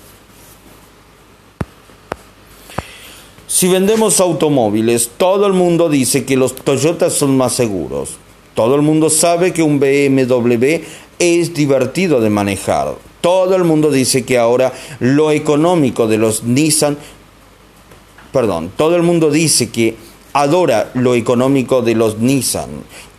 Si 3.45 3.67
vendemos 3.67 4.19
automóviles, 4.19 5.11
todo 5.17 5.45
el 5.45 5.53
mundo 5.53 5.87
dice 5.87 6.25
que 6.25 6.35
los 6.35 6.55
Toyotas 6.55 7.13
son 7.13 7.37
más 7.37 7.53
seguros. 7.53 8.17
Todo 8.55 8.73
el 8.73 8.81
mundo 8.81 9.11
sabe 9.11 9.53
que 9.53 9.61
un 9.61 9.79
BMW 9.79 10.81
es 11.19 11.53
divertido 11.53 12.19
de 12.19 12.31
manejar. 12.31 12.95
Todo 13.21 13.55
el 13.55 13.63
mundo 13.63 13.91
dice 13.91 14.25
que 14.25 14.39
ahora 14.39 14.73
lo 14.99 15.29
económico 15.29 16.07
de 16.07 16.17
los 16.17 16.43
Nissan 16.43 16.97
perdón, 18.33 18.71
todo 18.75 18.97
el 18.97 19.03
mundo 19.03 19.31
dice 19.31 19.69
que 19.69 19.95
adora 20.33 20.91
lo 20.95 21.15
económico 21.15 21.81
de 21.81 21.95
los 21.95 22.17
Nissan. 22.17 22.69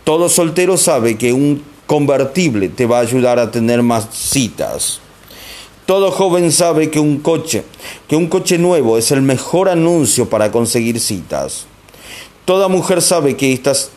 Todo 0.03 0.29
soltero 0.29 0.77
sabe 0.77 1.17
que 1.17 1.33
un 1.33 1.63
convertible 1.87 2.69
te 2.69 2.85
va 2.85 2.97
a 2.97 3.01
ayudar 3.01 3.39
a 3.39 3.49
tener 3.49 3.81
más 3.81 4.09
citas. 4.11 4.99
Todo 5.85 6.11
joven 6.11 6.51
sabe 6.51 6.89
que 6.89 6.99
un 6.99 7.19
coche, 7.19 7.63
que 8.07 8.15
un 8.15 8.27
coche 8.27 8.57
nuevo 8.57 8.97
es 8.97 9.11
el 9.11 9.21
mejor 9.21 9.69
anuncio 9.69 10.29
para 10.29 10.51
conseguir 10.51 10.99
citas. 10.99 11.65
Toda 12.43 12.67
mujer 12.67 13.01
sabe 13.01 13.37
que 13.37 13.53
estas 13.53 13.91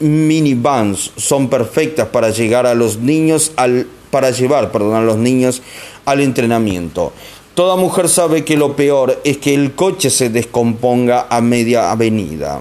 minivans 0.00 1.12
son 1.16 1.48
perfectas 1.48 2.08
para 2.08 2.30
llegar 2.30 2.66
a 2.66 2.74
los 2.74 2.98
niños 2.98 3.52
al 3.56 3.86
para 4.12 4.30
llevar, 4.30 4.70
a 4.74 5.00
los 5.00 5.16
niños 5.16 5.62
al 6.04 6.20
entrenamiento. 6.20 7.14
Toda 7.54 7.76
mujer 7.76 8.10
sabe 8.10 8.44
que 8.44 8.58
lo 8.58 8.76
peor 8.76 9.20
es 9.24 9.38
que 9.38 9.54
el 9.54 9.74
coche 9.74 10.10
se 10.10 10.28
descomponga 10.28 11.28
a 11.30 11.40
media 11.40 11.90
avenida. 11.90 12.60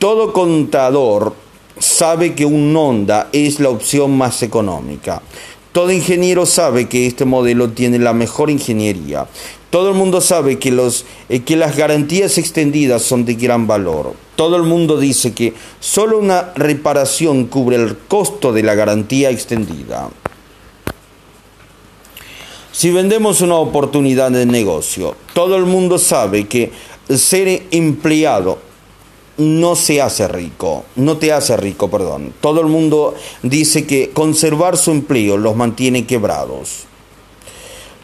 Todo 0.00 0.32
contador 0.32 1.34
sabe 1.78 2.34
que 2.34 2.44
un 2.44 2.76
Honda 2.76 3.28
es 3.32 3.60
la 3.60 3.68
opción 3.68 4.18
más 4.18 4.42
económica. 4.42 5.22
Todo 5.70 5.92
ingeniero 5.92 6.46
sabe 6.46 6.88
que 6.88 7.06
este 7.06 7.24
modelo 7.24 7.70
tiene 7.70 8.00
la 8.00 8.12
mejor 8.12 8.50
ingeniería. 8.50 9.28
Todo 9.70 9.90
el 9.90 9.94
mundo 9.94 10.20
sabe 10.20 10.58
que, 10.58 10.72
los, 10.72 11.04
eh, 11.28 11.40
que 11.40 11.54
las 11.54 11.76
garantías 11.76 12.38
extendidas 12.38 13.02
son 13.02 13.24
de 13.24 13.34
gran 13.34 13.68
valor. 13.68 14.14
Todo 14.34 14.56
el 14.56 14.64
mundo 14.64 14.98
dice 14.98 15.32
que 15.32 15.54
solo 15.78 16.18
una 16.18 16.52
reparación 16.56 17.46
cubre 17.46 17.76
el 17.76 17.96
costo 17.96 18.52
de 18.52 18.64
la 18.64 18.74
garantía 18.74 19.30
extendida. 19.30 20.10
Si 22.72 22.90
vendemos 22.90 23.40
una 23.40 23.56
oportunidad 23.56 24.30
de 24.30 24.46
negocio, 24.46 25.16
todo 25.34 25.56
el 25.56 25.64
mundo 25.64 25.98
sabe 25.98 26.46
que 26.46 26.70
ser 27.08 27.64
empleado 27.70 28.58
no 29.38 29.74
se 29.74 30.00
hace 30.02 30.28
rico, 30.28 30.84
no 30.96 31.16
te 31.16 31.32
hace 31.32 31.56
rico, 31.56 31.90
perdón. 31.90 32.32
Todo 32.40 32.60
el 32.60 32.66
mundo 32.66 33.14
dice 33.42 33.86
que 33.86 34.10
conservar 34.10 34.76
su 34.76 34.90
empleo 34.90 35.36
los 35.36 35.56
mantiene 35.56 36.06
quebrados. 36.06 36.84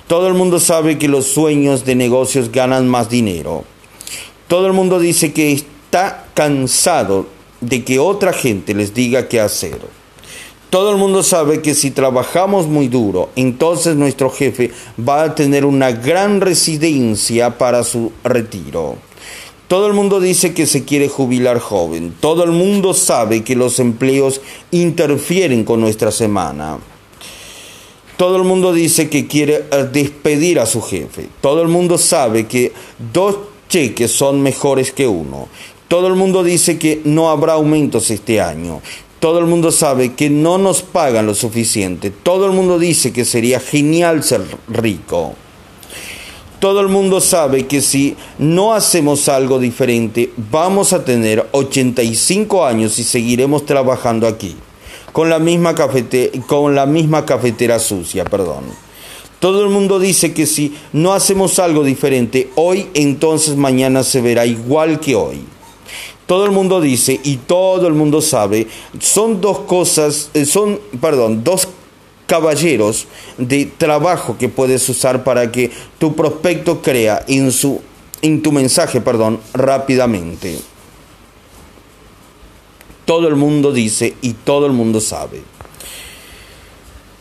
Todo 0.09 0.29
el 0.29 0.35
mundo 0.35 0.59
sabe 0.61 0.99
que 0.99 1.09
los 1.09 1.27
sueños 1.27 1.85
de 1.85 1.95
negocios 1.95 2.51
ganan 2.51 2.89
más 2.89 3.11
dinero. 3.11 3.65
Todo 4.49 4.67
el 4.67 4.73
mundo 4.73 4.99
dice 4.99 5.33
que 5.33 5.53
está 5.53 6.27
cansado 6.35 7.27
de 7.61 7.85
que 7.85 7.99
otra 7.99 8.33
gente 8.33 8.75
les 8.75 8.95
diga 8.95 9.29
qué 9.29 9.41
hacer. 9.41 9.79
Todo 10.71 10.91
el 10.91 10.97
mundo 10.97 11.23
sabe 11.23 11.63
que 11.63 11.75
si 11.75 11.93
trabajamos 11.93 12.67
muy 12.67 12.89
duro, 12.89 13.31
entonces 13.37 13.95
nuestro 13.95 14.31
jefe 14.31 14.73
va 14.99 15.23
a 15.23 15.35
tener 15.35 15.65
una 15.65 15.93
gran 15.93 16.41
residencia 16.41 17.57
para 17.57 17.85
su 17.85 18.13
retiro. 18.25 18.97
Todo 19.69 19.87
el 19.87 19.95
mundo 19.95 20.21
dice 20.21 20.55
que 20.55 20.67
se 20.67 20.85
quiere 20.85 21.09
jubilar 21.09 21.61
joven. 21.61 22.15
Todo 22.21 22.45
el 22.45 22.51
mundo 22.51 22.95
sabe 22.95 23.45
que 23.45 23.57
los 23.57 23.79
empleos 23.79 24.41
interfieren 24.71 25.65
con 25.65 25.81
nuestra 25.81 26.11
semana. 26.11 26.79
Todo 28.17 28.37
el 28.37 28.45
mundo 28.45 28.73
dice 28.73 29.11
que 29.11 29.27
quiere 29.27 29.65
eh, 29.71 29.89
despedir 29.93 30.59
a 30.59 30.67
su 30.67 30.81
jefe. 30.83 31.29
Todo 31.41 31.63
el 31.63 31.69
mundo 31.69 31.99
sabe 31.99 32.47
que 32.47 32.73
dos 33.13 33.37
cheques 33.69 34.11
son 34.11 34.41
mejores 34.41 34.91
que 34.91 35.07
uno. 35.07 35.49
Todo 35.89 36.09
el 36.09 36.15
mundo 36.15 36.43
dice 36.43 36.79
que 36.79 37.03
no 37.05 37.31
habrá 37.31 37.55
aumentos 37.55 38.11
este 38.11 38.41
año. 38.41 38.81
Todo 39.21 39.39
el 39.39 39.47
mundo 39.47 39.73
sabe 39.73 40.15
que 40.15 40.29
no 40.29 40.59
nos 40.59 40.83
pagan 40.83 41.27
lo 41.27 41.35
suficiente. 41.35 42.11
Todo 42.11 42.47
el 42.47 42.53
mundo 42.53 42.79
dice 42.79 43.13
que 43.13 43.25
sería 43.25 43.61
genial 43.61 44.23
ser 44.23 44.43
rico. 44.69 45.35
Todo 46.61 46.81
el 46.81 46.89
mundo 46.89 47.21
sabe 47.21 47.67
que 47.67 47.81
si 47.81 48.17
no 48.39 48.75
hacemos 48.75 49.29
algo 49.29 49.59
diferente, 49.59 50.33
vamos 50.51 50.93
a 50.93 51.05
tener 51.05 51.47
85 51.53 52.65
años 52.65 52.99
y 52.99 53.05
seguiremos 53.05 53.67
trabajando 53.67 54.27
aquí, 54.27 54.57
con 55.13 55.29
la 55.29 55.39
misma, 55.39 55.75
cafete 55.75 56.33
con 56.47 56.75
la 56.75 56.87
misma 56.87 57.27
cafetera 57.27 57.79
sucia, 57.79 58.25
perdón. 58.25 58.65
Todo 59.39 59.63
el 59.63 59.69
mundo 59.69 59.99
dice 59.99 60.33
que 60.33 60.47
si 60.47 60.75
no 60.95 61.13
hacemos 61.13 61.59
algo 61.59 61.85
diferente 61.85 62.51
hoy, 62.55 62.89
entonces 62.95 63.57
mañana 63.57 64.03
se 64.03 64.23
verá 64.23 64.47
igual 64.47 64.99
que 64.99 65.15
hoy. 65.15 65.45
Todo 66.27 66.45
el 66.45 66.51
mundo 66.51 66.81
dice 66.81 67.21
y 67.23 67.37
todo 67.37 67.87
el 67.87 67.95
mundo 67.95 68.21
sabe, 68.21 68.67
son 69.01 69.41
dos 69.41 69.61
cosas, 69.61 70.31
eh, 70.35 70.45
son, 70.45 70.81
perdón, 71.01 71.45
dos 71.45 71.69
caballeros 72.27 73.07
de 73.39 73.67
trabajo 73.67 74.37
que 74.37 74.49
puedes 74.49 74.89
usar 74.89 75.23
para 75.23 75.53
que 75.53 75.71
tu 75.99 76.17
prospecto 76.17 76.83
crea 76.83 77.25
en 77.29 77.53
su 77.53 77.81
en 78.23 78.43
tu 78.43 78.51
mensaje, 78.51 79.01
perdón, 79.01 79.41
rápidamente. 79.53 80.59
Todo 83.05 83.29
el 83.29 83.37
mundo 83.37 83.73
dice 83.73 84.17
y 84.21 84.33
todo 84.33 84.67
el 84.67 84.73
mundo 84.73 85.01
sabe. 85.01 85.43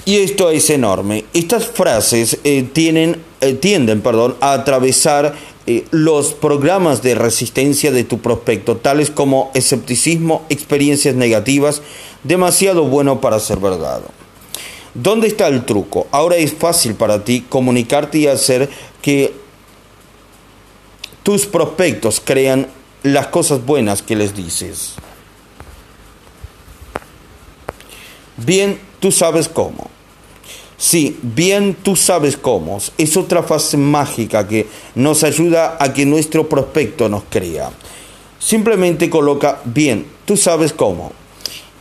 Y 0.06 0.18
esto 0.18 0.50
es 0.50 0.70
enorme. 0.70 1.26
Estas 1.34 1.66
frases 1.68 2.40
eh, 2.44 2.64
tienen, 2.72 3.22
eh, 3.42 3.54
tienden 3.54 4.02
perdón, 4.02 4.36
a 4.40 4.54
atravesar 4.54 5.36
eh, 5.68 5.86
los 5.90 6.34
programas 6.34 7.02
de 7.02 7.16
resistencia 7.16 7.92
de 7.92 8.04
tu 8.04 8.20
prospecto, 8.20 8.78
tales 8.78 9.10
como 9.10 9.52
escepticismo, 9.56 10.46
experiencias 10.50 11.16
negativas, 11.16 11.82
demasiado 12.24 12.84
bueno 12.84 13.20
para 13.20 13.40
ser 13.40 13.58
verdad. 13.58 14.02
¿Dónde 14.94 15.28
está 15.28 15.48
el 15.48 15.66
truco? 15.66 16.08
Ahora 16.12 16.36
es 16.36 16.54
fácil 16.54 16.94
para 16.94 17.24
ti 17.24 17.46
comunicarte 17.50 18.20
y 18.20 18.28
hacer 18.28 18.70
que 19.02 19.34
tus 21.24 21.48
prospectos 21.48 22.22
crean 22.24 22.68
las 23.02 23.28
cosas 23.28 23.66
buenas 23.66 24.02
que 24.04 24.16
les 24.16 24.36
dices. 24.36 24.94
Bien, 28.38 28.80
tú 29.00 29.12
sabes 29.12 29.50
cómo. 29.50 29.95
Sí, 30.86 31.18
bien 31.24 31.76
tú 31.82 31.96
sabes 31.96 32.38
cómo. 32.38 32.78
Es 33.00 33.18
otra 33.18 33.42
fase 33.42 33.76
mágica 33.76 34.48
que 34.48 34.68
nos 34.94 35.24
ayuda 35.24 35.78
a 35.80 35.92
que 35.92 36.06
nuestro 36.06 36.48
prospecto 36.48 37.10
nos 37.10 37.24
crea. 37.28 37.72
Simplemente 38.38 39.10
coloca 39.10 39.62
bien, 39.66 40.06
tú 40.26 40.38
sabes 40.38 40.74
cómo. 40.74 41.12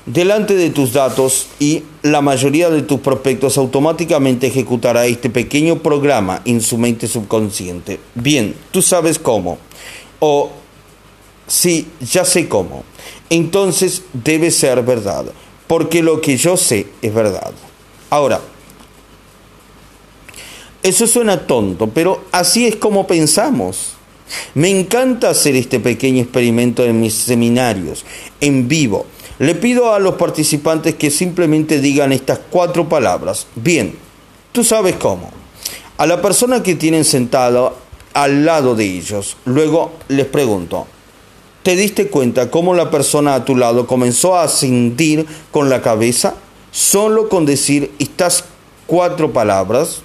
Delante 0.06 0.54
de 0.54 0.70
tus 0.70 0.94
datos 0.94 1.48
y 1.60 1.82
la 2.00 2.22
mayoría 2.22 2.70
de 2.70 2.80
tus 2.80 3.00
prospectos 3.00 3.58
automáticamente 3.58 4.46
ejecutará 4.46 5.04
este 5.04 5.28
pequeño 5.28 5.80
programa 5.80 6.40
en 6.46 6.62
su 6.62 6.78
mente 6.78 7.06
subconsciente. 7.06 8.00
Bien, 8.14 8.54
tú 8.70 8.80
sabes 8.80 9.18
cómo. 9.18 9.58
O 10.18 10.48
sí, 11.46 11.88
ya 12.00 12.24
sé 12.24 12.48
cómo. 12.48 12.84
Entonces 13.28 14.00
debe 14.14 14.50
ser 14.50 14.82
verdad, 14.82 15.26
porque 15.66 16.02
lo 16.02 16.22
que 16.22 16.38
yo 16.38 16.56
sé 16.56 16.86
es 17.02 17.12
verdad. 17.12 17.52
Ahora, 18.08 18.40
eso 20.84 21.06
suena 21.06 21.46
tonto, 21.46 21.88
pero 21.88 22.24
así 22.30 22.66
es 22.66 22.76
como 22.76 23.06
pensamos. 23.06 23.94
Me 24.52 24.68
encanta 24.68 25.30
hacer 25.30 25.56
este 25.56 25.80
pequeño 25.80 26.22
experimento 26.22 26.84
en 26.84 27.00
mis 27.00 27.14
seminarios, 27.14 28.04
en 28.42 28.68
vivo. 28.68 29.06
Le 29.38 29.54
pido 29.54 29.94
a 29.94 29.98
los 29.98 30.16
participantes 30.16 30.94
que 30.96 31.10
simplemente 31.10 31.80
digan 31.80 32.12
estas 32.12 32.38
cuatro 32.50 32.86
palabras. 32.86 33.46
Bien, 33.54 33.96
tú 34.52 34.62
sabes 34.62 34.96
cómo. 34.96 35.30
A 35.96 36.06
la 36.06 36.20
persona 36.20 36.62
que 36.62 36.74
tienen 36.74 37.06
sentado 37.06 37.78
al 38.12 38.44
lado 38.44 38.74
de 38.74 38.84
ellos. 38.84 39.38
Luego 39.46 39.92
les 40.08 40.26
pregunto, 40.26 40.86
¿te 41.62 41.76
diste 41.76 42.08
cuenta 42.08 42.50
cómo 42.50 42.74
la 42.74 42.90
persona 42.90 43.34
a 43.34 43.46
tu 43.46 43.56
lado 43.56 43.86
comenzó 43.86 44.36
a 44.36 44.48
sentir 44.48 45.24
con 45.50 45.70
la 45.70 45.80
cabeza? 45.80 46.34
Solo 46.72 47.30
con 47.30 47.46
decir 47.46 47.90
estas 47.98 48.44
cuatro 48.86 49.32
palabras 49.32 50.02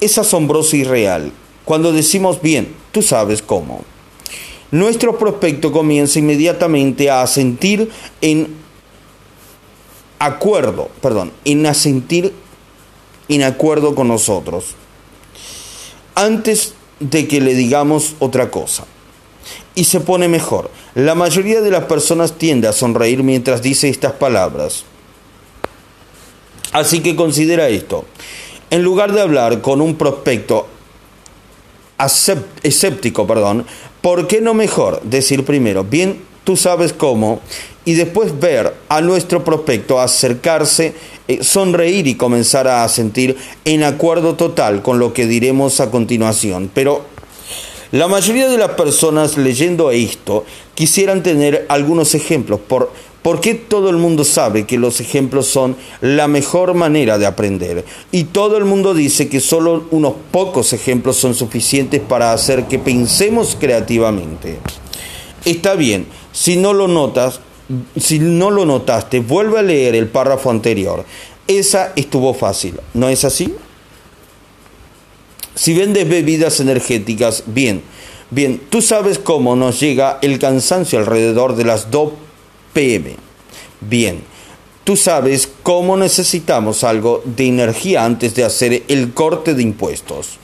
es 0.00 0.18
asombroso 0.18 0.76
y 0.76 0.84
real. 0.84 1.32
Cuando 1.64 1.92
decimos 1.92 2.40
bien, 2.40 2.74
tú 2.92 3.02
sabes 3.02 3.42
cómo. 3.42 3.84
Nuestro 4.70 5.18
prospecto 5.18 5.72
comienza 5.72 6.18
inmediatamente 6.18 7.10
a 7.10 7.26
sentir 7.26 7.90
en 8.20 8.54
acuerdo, 10.18 10.88
perdón, 11.00 11.32
en 11.44 11.66
asentir 11.66 12.32
en 13.28 13.42
acuerdo 13.42 13.94
con 13.94 14.08
nosotros. 14.08 14.74
Antes 16.14 16.74
de 17.00 17.26
que 17.26 17.40
le 17.40 17.54
digamos 17.54 18.14
otra 18.18 18.50
cosa. 18.50 18.84
Y 19.74 19.84
se 19.84 20.00
pone 20.00 20.28
mejor. 20.28 20.70
La 20.94 21.14
mayoría 21.14 21.60
de 21.60 21.70
las 21.70 21.84
personas 21.84 22.36
tiende 22.36 22.68
a 22.68 22.72
sonreír 22.72 23.22
mientras 23.22 23.62
dice 23.62 23.88
estas 23.88 24.12
palabras. 24.12 24.84
Así 26.72 27.00
que 27.00 27.16
considera 27.16 27.68
esto. 27.68 28.04
En 28.70 28.84
lugar 28.84 29.12
de 29.12 29.20
hablar 29.20 29.60
con 29.60 29.80
un 29.80 29.96
prospecto 29.96 30.68
escéptico, 32.62 33.26
perdón, 33.26 33.66
¿por 34.00 34.28
qué 34.28 34.40
no 34.40 34.54
mejor 34.54 35.02
decir 35.02 35.44
primero, 35.44 35.82
bien, 35.82 36.22
tú 36.44 36.56
sabes 36.56 36.92
cómo, 36.92 37.40
y 37.84 37.94
después 37.94 38.38
ver 38.38 38.72
a 38.88 39.00
nuestro 39.00 39.42
prospecto 39.42 40.00
acercarse, 40.00 40.94
eh, 41.26 41.42
sonreír 41.42 42.06
y 42.06 42.14
comenzar 42.14 42.68
a 42.68 42.88
sentir 42.88 43.36
en 43.64 43.82
acuerdo 43.82 44.36
total 44.36 44.82
con 44.82 45.00
lo 45.00 45.12
que 45.12 45.26
diremos 45.26 45.80
a 45.80 45.90
continuación? 45.90 46.70
Pero 46.72 47.04
la 47.90 48.06
mayoría 48.06 48.48
de 48.48 48.56
las 48.56 48.70
personas 48.70 49.36
leyendo 49.36 49.90
esto 49.90 50.44
quisieran 50.76 51.24
tener 51.24 51.66
algunos 51.68 52.14
ejemplos 52.14 52.60
por 52.60 52.92
¿Por 53.22 53.40
qué 53.40 53.54
todo 53.54 53.90
el 53.90 53.98
mundo 53.98 54.24
sabe 54.24 54.66
que 54.66 54.78
los 54.78 55.00
ejemplos 55.00 55.46
son 55.46 55.76
la 56.00 56.26
mejor 56.26 56.72
manera 56.72 57.18
de 57.18 57.26
aprender? 57.26 57.84
Y 58.12 58.24
todo 58.24 58.56
el 58.56 58.64
mundo 58.64 58.94
dice 58.94 59.28
que 59.28 59.40
solo 59.40 59.84
unos 59.90 60.14
pocos 60.30 60.72
ejemplos 60.72 61.16
son 61.16 61.34
suficientes 61.34 62.00
para 62.00 62.32
hacer 62.32 62.64
que 62.64 62.78
pensemos 62.78 63.58
creativamente. 63.60 64.58
Está 65.44 65.74
bien, 65.74 66.06
si 66.32 66.56
no 66.56 66.72
lo 66.72 66.88
notas, 66.88 67.40
si 67.98 68.18
no 68.18 68.50
lo 68.50 68.64
notaste, 68.64 69.20
vuelve 69.20 69.58
a 69.58 69.62
leer 69.62 69.94
el 69.94 70.08
párrafo 70.08 70.50
anterior. 70.50 71.04
Esa 71.46 71.92
estuvo 71.96 72.32
fácil, 72.32 72.80
¿no 72.94 73.10
es 73.10 73.24
así? 73.24 73.54
Si 75.54 75.74
vendes 75.74 76.08
bebidas 76.08 76.60
energéticas, 76.60 77.44
bien, 77.46 77.82
bien, 78.30 78.62
tú 78.70 78.80
sabes 78.80 79.18
cómo 79.18 79.56
nos 79.56 79.78
llega 79.78 80.18
el 80.22 80.38
cansancio 80.38 80.98
alrededor 80.98 81.54
de 81.54 81.64
las 81.64 81.90
2 81.90 82.12
pm. 82.72 83.16
Bien, 83.80 84.20
tú 84.84 84.96
sabes 84.96 85.48
cómo 85.62 85.96
necesitamos 85.96 86.84
algo 86.84 87.22
de 87.24 87.46
energía 87.46 88.04
antes 88.04 88.34
de 88.34 88.44
hacer 88.44 88.82
el 88.88 89.12
corte 89.12 89.54
de 89.54 89.62
impuestos. 89.62 90.38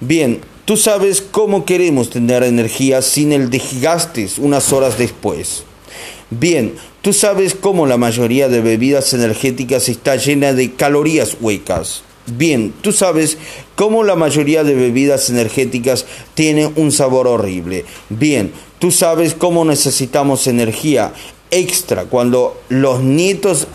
Bien, 0.00 0.40
tú 0.64 0.76
sabes 0.76 1.22
cómo 1.22 1.64
queremos 1.64 2.10
tener 2.10 2.42
energía 2.42 3.00
sin 3.02 3.32
el 3.32 3.50
desgaste 3.50 4.28
unas 4.38 4.72
horas 4.72 4.98
después. 4.98 5.64
Bien, 6.30 6.74
tú 7.02 7.12
sabes 7.12 7.54
cómo 7.54 7.86
la 7.86 7.96
mayoría 7.96 8.48
de 8.48 8.60
bebidas 8.60 9.14
energéticas 9.14 9.88
está 9.88 10.16
llena 10.16 10.52
de 10.52 10.72
calorías 10.72 11.36
huecas. 11.40 12.02
Bien, 12.26 12.74
tú 12.80 12.90
sabes 12.90 13.38
cómo 13.76 14.02
la 14.02 14.16
mayoría 14.16 14.64
de 14.64 14.74
bebidas 14.74 15.30
energéticas 15.30 16.04
tiene 16.34 16.66
un 16.74 16.90
sabor 16.90 17.28
horrible. 17.28 17.84
Bien, 18.08 18.50
tú 18.80 18.90
sabes 18.90 19.34
cómo 19.34 19.64
necesitamos 19.64 20.48
energía 20.48 21.12
extra 21.50 22.04
cuando 22.04 22.60
los 22.68 23.02
nietos 23.02 23.66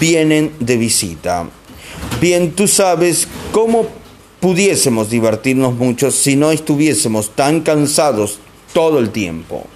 vienen 0.00 0.52
de 0.60 0.76
visita. 0.76 1.48
Bien, 2.20 2.52
tú 2.52 2.66
sabes 2.66 3.28
cómo 3.52 3.86
pudiésemos 4.40 5.10
divertirnos 5.10 5.74
mucho 5.74 6.10
si 6.10 6.36
no 6.36 6.50
estuviésemos 6.50 7.30
tan 7.30 7.60
cansados 7.60 8.38
todo 8.72 8.98
el 8.98 9.10
tiempo. 9.10 9.66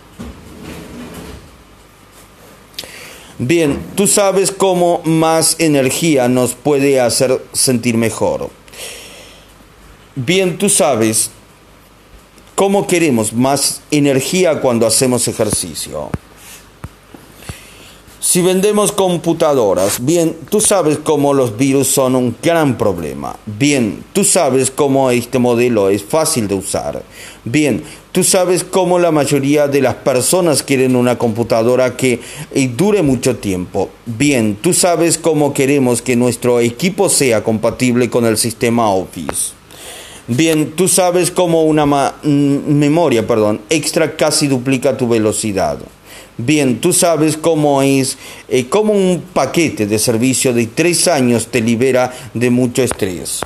Bien, 3.39 3.81
tú 3.97 4.07
sabes 4.07 4.53
cómo 4.53 5.01
más 5.05 5.57
energía 5.59 6.29
nos 6.29 6.55
puede 6.55 7.01
hacer 7.01 7.45
sentir 7.53 7.97
mejor. 7.97 8.51
Bien, 10.15 10.59
tú 10.59 10.69
sabes 10.69 11.31
cómo 12.55 12.87
queremos 12.87 13.33
más 13.33 13.81
energía 13.91 14.61
cuando 14.61 14.87
hacemos 14.87 15.27
ejercicio. 15.27 16.11
Si 18.25 18.41
vendemos 18.41 18.93
computadoras, 18.93 19.99
bien, 20.01 20.37
tú 20.49 20.61
sabes 20.61 20.97
cómo 20.97 21.35
los 21.35 21.57
virus 21.57 21.89
son 21.89 22.15
un 22.15 22.37
gran 22.41 22.79
problema. 22.79 23.35
Bien, 23.47 24.05
tú 24.13 24.23
sabes 24.23 24.71
cómo 24.71 25.11
este 25.11 25.41
modelo 25.41 25.91
es 25.91 26.05
fácil 26.05 26.47
de 26.47 26.55
usar. 26.55 27.03
Bien, 27.45 27.83
tú 28.13 28.23
sabes 28.23 28.63
cómo 28.63 29.01
la 29.01 29.11
mayoría 29.11 29.67
de 29.67 29.83
las 29.83 29.97
personas 29.97 30.63
quieren 30.63 30.95
una 30.95 31.19
computadora 31.19 31.97
que 31.97 32.21
eh, 32.55 32.71
dure 32.77 33.03
mucho 33.03 33.39
tiempo. 33.39 33.91
Bien, 34.07 34.55
tú 34.55 34.73
sabes 34.73 35.19
cómo 35.19 35.53
queremos 35.53 36.01
que 36.01 36.15
nuestro 36.15 36.61
equipo 36.61 37.09
sea 37.09 37.43
compatible 37.43 38.09
con 38.09 38.25
el 38.25 38.37
sistema 38.37 38.89
Office. 38.89 39.51
Bien, 40.29 40.71
tú 40.77 40.87
sabes 40.87 41.33
cómo 41.33 41.65
una 41.65 41.87
mm, 41.87 42.29
memoria, 42.69 43.27
perdón, 43.27 43.63
extra 43.69 44.17
casi 44.17 44.47
duplica 44.47 44.97
tu 44.97 45.09
velocidad. 45.09 45.81
Bien, 46.39 46.81
tú 46.81 46.93
sabes 46.93 47.37
cómo 47.37 47.83
es, 47.83 48.17
eh, 48.49 48.67
cómo 48.69 48.95
un 48.95 49.23
paquete 49.33 49.87
de 49.87 49.99
servicio 49.99 50.55
de 50.55 50.67
tres 50.67 51.07
años 51.07 51.49
te 51.49 51.61
libera 51.61 52.13
de 52.33 52.51
mucho 52.51 52.83
estrés. 52.83 53.41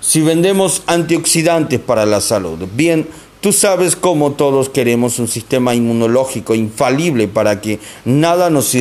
Si 0.00 0.20
vendemos 0.20 0.82
antioxidantes 0.86 1.80
para 1.80 2.04
la 2.06 2.20
salud, 2.20 2.58
bien, 2.74 3.08
tú 3.46 3.52
sabes 3.52 3.94
cómo 3.94 4.32
todos 4.32 4.68
queremos 4.70 5.20
un 5.20 5.28
sistema 5.28 5.72
inmunológico 5.72 6.56
infalible 6.56 7.28
para 7.28 7.60
que 7.60 7.78
nada 8.04 8.50
nos 8.50 8.76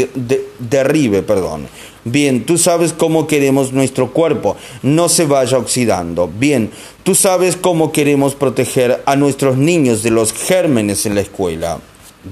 derribe, 0.57 1.21
perdón. 1.21 1.67
Bien, 2.03 2.47
tú 2.47 2.57
sabes 2.57 2.91
cómo 2.91 3.27
queremos 3.27 3.73
nuestro 3.73 4.11
cuerpo 4.11 4.57
no 4.81 5.07
se 5.07 5.27
vaya 5.27 5.59
oxidando. 5.59 6.27
Bien, 6.27 6.71
tú 7.03 7.13
sabes 7.13 7.55
cómo 7.55 7.91
queremos 7.91 8.33
proteger 8.33 9.03
a 9.05 9.15
nuestros 9.15 9.55
niños 9.55 10.01
de 10.01 10.09
los 10.09 10.33
gérmenes 10.33 11.05
en 11.05 11.13
la 11.13 11.21
escuela. 11.21 11.79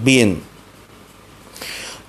Bien, 0.04 0.42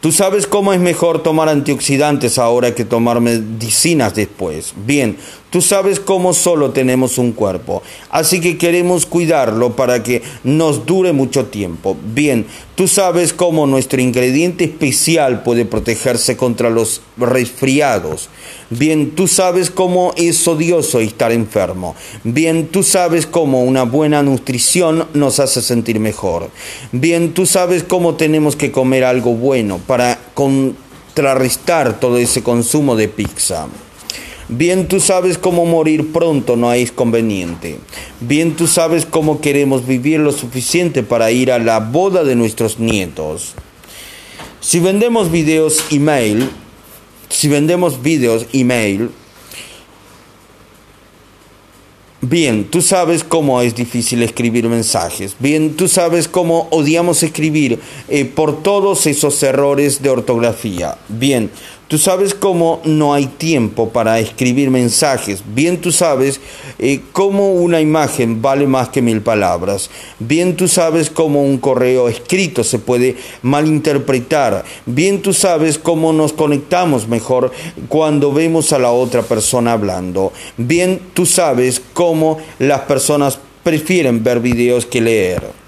Tú 0.05 0.13
sabes 0.13 0.47
cómo 0.47 0.75
es 0.75 0.81
mejor 0.81 1.23
tomar 1.23 1.49
antioxidantes 1.49 2.37
ahora 2.37 2.75
que 2.75 2.85
tomar 2.85 3.23
medicinas 3.23 4.15
después. 4.15 4.75
Bien, 4.85 5.17
Tú 5.55 5.63
sabes 5.63 6.01
cómo 6.01 6.35
solo 6.35 6.73
tenemos 6.73 7.17
un 7.17 7.31
cuerpo, 7.31 7.81
así 8.11 8.41
que 8.41 8.59
queremos 8.59 9.07
cuidarlo 9.07 9.77
para 9.77 10.03
que 10.03 10.21
nos 10.43 10.85
dure 10.85 11.13
mucho 11.13 11.45
tiempo. 11.45 11.97
Bien, 12.13 12.45
tú 12.75 12.89
sabes 12.89 13.33
cómo 13.33 13.65
nuestro 13.65 14.01
ingrediente 14.01 14.65
especial 14.65 15.45
puede 15.45 15.65
protegerse 15.65 16.37
contra 16.37 16.71
los 16.71 17.03
resfriados. 17.17 18.31
Bien, 18.69 19.13
tú 19.13 19.29
sabes 19.29 19.71
cómo 19.71 20.13
es 20.17 20.49
odioso 20.49 20.99
estar 20.99 21.31
enfermo. 21.31 21.95
Bien, 22.25 22.67
tú 22.67 22.83
sabes 22.83 23.25
cómo 23.25 23.63
una 23.63 23.85
buena 23.85 24.25
nutrición 24.25 25.07
nos 25.15 25.39
hace 25.39 25.63
sentir 25.63 26.01
mejor. 26.01 26.51
Bien, 26.91 27.33
tú 27.33 27.47
sabes 27.47 27.85
cómo 27.85 28.17
tenemos 28.17 28.57
que 28.57 28.73
comer 28.73 29.05
algo 29.05 29.35
bueno 29.35 29.79
para 29.87 30.19
contrarrestar 30.35 32.01
todo 32.01 32.19
ese 32.19 32.43
consumo 32.43 32.97
de 32.97 33.07
pizza. 33.07 33.69
Bien 34.49 34.89
tú 34.89 35.01
sabes 35.01 35.39
cómo 35.39 35.65
morir 35.65 36.13
pronto 36.13 36.57
no 36.57 36.73
es 36.73 36.93
conveniente. 36.93 37.79
Bien 38.21 38.55
tú 38.55 38.67
sabes 38.67 39.07
cómo 39.07 39.41
queremos 39.41 39.87
vivir 39.87 40.21
lo 40.21 40.33
suficiente 40.33 41.03
para 41.03 41.31
ir 41.31 41.51
a 41.51 41.59
la 41.59 41.81
boda 41.81 42.25
de 42.25 42.37
nuestros 42.37 42.79
nietos. 42.79 43.55
Si 44.61 44.81
vendemos 44.81 45.31
videos 45.31 45.85
email, 45.91 46.49
si 47.31 47.49
vendemos 47.49 48.03
videos 48.03 48.47
email, 48.53 49.11
Bien, 52.27 52.65
tú 52.65 52.81
sabes 52.81 53.23
cómo 53.23 53.61
es 53.61 53.75
difícil 53.75 54.23
escribir 54.23 54.67
mensajes. 54.67 55.37
Bien, 55.41 55.75
tú 55.75 55.89
sabes 55.89 56.27
cómo 56.27 56.69
odiamos 56.71 57.23
escribir 57.23 57.79
eh, 58.09 58.25
por 58.25 58.63
todos 58.63 59.07
esos 59.07 59.43
errores 59.43 60.01
de 60.01 60.09
ortografía. 60.09 60.97
Bien, 61.11 61.51
Tú 61.87 61.99
sabes 61.99 62.35
cómo 62.35 62.81
no 62.85 63.13
hay 63.13 63.27
tiempo 63.27 63.91
para 63.91 64.19
escribir 64.19 64.71
mensajes. 64.71 65.43
Bien 65.55 65.81
tú 65.81 65.93
sabes 65.93 66.41
eh, 66.79 67.03
cómo 67.13 67.53
una 67.53 67.81
imagen 67.81 68.41
vale 68.41 68.67
más 68.67 68.89
que 68.89 69.03
mil 69.03 69.21
palabras. 69.21 69.91
Bien 70.19 70.57
tú 70.57 70.67
sabes 70.67 71.11
cómo 71.11 71.45
un 71.45 71.59
correo 71.59 72.09
escrito 72.09 72.65
se 72.65 72.79
puede 72.79 73.17
malinterpretar. 73.43 74.65
Bien 74.87 75.21
tú 75.21 75.35
sabes 75.35 75.79
cómo 75.79 76.15
nos 76.15 76.33
conectamos 76.33 77.07
mejor 77.07 77.53
cuando 77.89 78.33
vemos 78.33 78.73
a 78.73 78.79
la 78.79 78.91
otra 78.91 79.21
persona 79.21 79.73
hablando. 79.73 80.33
Bien 80.57 81.01
tú 81.13 81.27
sabes 81.27 81.83
cómo 81.93 82.39
las 82.59 82.81
personas 82.81 83.39
prefieren 83.63 84.25
ver 84.25 84.41
videos 84.41 84.87
que 84.87 85.03
leer. 85.03 85.64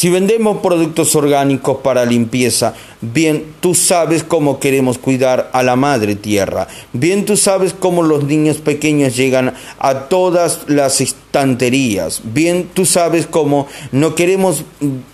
Si 0.00 0.08
vendemos 0.08 0.62
productos 0.62 1.14
orgánicos 1.14 1.76
para 1.82 2.06
limpieza, 2.06 2.72
bien 3.02 3.44
tú 3.60 3.74
sabes 3.74 4.24
cómo 4.24 4.58
queremos 4.58 4.96
cuidar 4.96 5.50
a 5.52 5.62
la 5.62 5.76
madre 5.76 6.14
tierra. 6.14 6.68
Bien 6.94 7.26
tú 7.26 7.36
sabes 7.36 7.74
cómo 7.78 8.02
los 8.02 8.24
niños 8.24 8.56
pequeños 8.56 9.14
llegan 9.14 9.52
a 9.78 10.08
todas 10.08 10.60
las 10.68 11.02
estanterías. 11.02 12.22
Bien 12.24 12.70
tú 12.72 12.86
sabes 12.86 13.26
cómo 13.26 13.66
no 13.92 14.14
queremos 14.14 14.64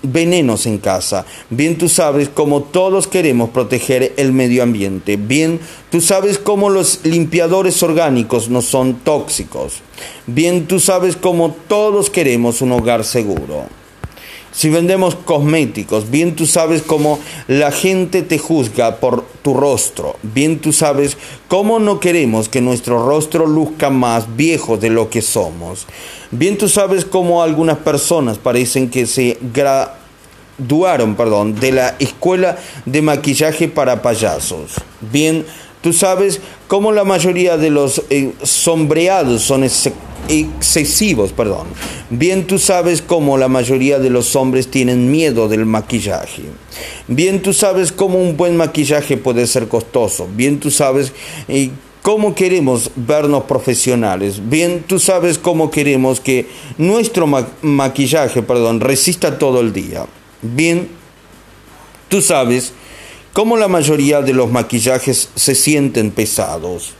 venenos 0.04 0.66
en 0.66 0.78
casa. 0.78 1.26
Bien 1.50 1.76
tú 1.78 1.88
sabes 1.88 2.28
cómo 2.28 2.62
todos 2.62 3.08
queremos 3.08 3.50
proteger 3.50 4.14
el 4.16 4.32
medio 4.32 4.62
ambiente. 4.62 5.16
Bien 5.16 5.58
tú 5.90 6.00
sabes 6.00 6.38
cómo 6.38 6.70
los 6.70 7.00
limpiadores 7.02 7.82
orgánicos 7.82 8.50
no 8.50 8.62
son 8.62 8.94
tóxicos. 9.00 9.82
Bien 10.28 10.68
tú 10.68 10.78
sabes 10.78 11.16
cómo 11.16 11.56
todos 11.66 12.08
queremos 12.08 12.62
un 12.62 12.70
hogar 12.70 13.02
seguro. 13.02 13.64
Si 14.56 14.70
vendemos 14.70 15.14
cosméticos, 15.14 16.10
bien 16.10 16.34
tú 16.34 16.46
sabes 16.46 16.80
cómo 16.80 17.18
la 17.46 17.70
gente 17.70 18.22
te 18.22 18.38
juzga 18.38 18.96
por 18.96 19.22
tu 19.42 19.52
rostro. 19.52 20.16
Bien 20.22 20.60
tú 20.60 20.72
sabes 20.72 21.18
cómo 21.46 21.78
no 21.78 22.00
queremos 22.00 22.48
que 22.48 22.62
nuestro 22.62 23.06
rostro 23.06 23.46
luzca 23.46 23.90
más 23.90 24.34
viejo 24.34 24.78
de 24.78 24.88
lo 24.88 25.10
que 25.10 25.20
somos. 25.20 25.86
Bien 26.30 26.56
tú 26.56 26.70
sabes 26.70 27.04
cómo 27.04 27.42
algunas 27.42 27.76
personas 27.76 28.38
parecen 28.38 28.88
que 28.88 29.04
se 29.04 29.36
graduaron, 29.52 31.16
perdón, 31.16 31.60
de 31.60 31.72
la 31.72 31.94
escuela 31.98 32.56
de 32.86 33.02
maquillaje 33.02 33.68
para 33.68 34.00
payasos. 34.00 34.72
Bien, 35.12 35.44
tú 35.86 35.92
sabes 35.92 36.40
cómo 36.66 36.90
la 36.90 37.04
mayoría 37.04 37.56
de 37.56 37.70
los 37.70 38.02
eh, 38.10 38.32
sombreados 38.42 39.42
son 39.42 39.62
excesivos, 40.28 41.30
perdón. 41.30 41.68
Bien 42.10 42.48
tú 42.48 42.58
sabes 42.58 43.02
cómo 43.02 43.38
la 43.38 43.46
mayoría 43.46 44.00
de 44.00 44.10
los 44.10 44.34
hombres 44.34 44.68
tienen 44.68 45.12
miedo 45.12 45.46
del 45.46 45.64
maquillaje. 45.64 46.42
Bien 47.06 47.40
tú 47.40 47.52
sabes 47.52 47.92
cómo 47.92 48.18
un 48.20 48.36
buen 48.36 48.56
maquillaje 48.56 49.16
puede 49.16 49.46
ser 49.46 49.68
costoso. 49.68 50.26
Bien 50.34 50.58
tú 50.58 50.72
sabes 50.72 51.12
eh, 51.46 51.70
cómo 52.02 52.34
queremos 52.34 52.90
vernos 52.96 53.44
profesionales. 53.44 54.40
Bien 54.48 54.82
tú 54.84 54.98
sabes 54.98 55.38
cómo 55.38 55.70
queremos 55.70 56.18
que 56.18 56.48
nuestro 56.78 57.28
maquillaje, 57.62 58.42
perdón, 58.42 58.80
resista 58.80 59.38
todo 59.38 59.60
el 59.60 59.72
día. 59.72 60.04
Bien 60.42 60.88
tú 62.08 62.20
sabes 62.20 62.72
cómo 63.36 63.58
la 63.58 63.68
mayoría 63.68 64.22
de 64.22 64.32
los 64.32 64.50
maquillajes 64.50 65.28
se 65.34 65.54
sienten 65.54 66.10
pesados. 66.10 66.94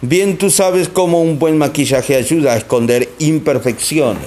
Bien 0.00 0.36
tú 0.36 0.50
sabes 0.50 0.88
cómo 0.88 1.22
un 1.22 1.38
buen 1.38 1.58
maquillaje 1.58 2.16
ayuda 2.16 2.54
a 2.54 2.56
esconder 2.56 3.08
imperfecciones. 3.20 4.26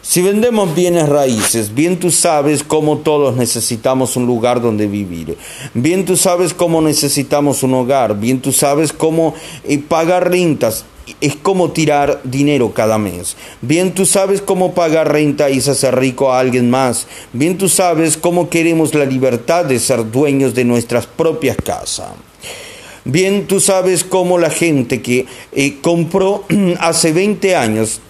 Si 0.00 0.22
vendemos 0.22 0.76
bienes 0.76 1.08
raíces, 1.08 1.74
bien 1.74 1.98
tú 1.98 2.12
sabes 2.12 2.62
cómo 2.62 2.98
todos 2.98 3.34
necesitamos 3.34 4.14
un 4.14 4.26
lugar 4.26 4.62
donde 4.62 4.86
vivir. 4.86 5.36
Bien 5.74 6.04
tú 6.04 6.16
sabes 6.16 6.54
cómo 6.54 6.80
necesitamos 6.80 7.64
un 7.64 7.74
hogar. 7.74 8.16
Bien 8.16 8.40
tú 8.40 8.52
sabes 8.52 8.92
cómo 8.92 9.34
eh, 9.64 9.76
pagar 9.76 10.30
rentas 10.30 10.84
es 11.20 11.36
como 11.36 11.70
tirar 11.72 12.20
dinero 12.24 12.72
cada 12.72 12.98
mes. 12.98 13.36
Bien 13.60 13.94
tú 13.94 14.06
sabes 14.06 14.40
cómo 14.40 14.74
pagar 14.74 15.12
renta 15.12 15.50
y 15.50 15.58
hacer 15.58 15.98
rico 15.98 16.32
a 16.32 16.40
alguien 16.40 16.70
más. 16.70 17.06
Bien 17.32 17.58
tú 17.58 17.68
sabes 17.68 18.16
cómo 18.16 18.48
queremos 18.48 18.94
la 18.94 19.04
libertad 19.04 19.64
de 19.64 19.78
ser 19.78 20.10
dueños 20.10 20.54
de 20.54 20.64
nuestras 20.64 21.06
propias 21.06 21.56
casas. 21.56 22.10
Bien 23.04 23.46
tú 23.46 23.60
sabes 23.60 24.04
cómo 24.04 24.38
la 24.38 24.50
gente 24.50 25.00
que 25.00 25.26
eh, 25.52 25.78
compró 25.80 26.44
hace 26.80 27.12
20 27.12 27.56
años 27.56 28.00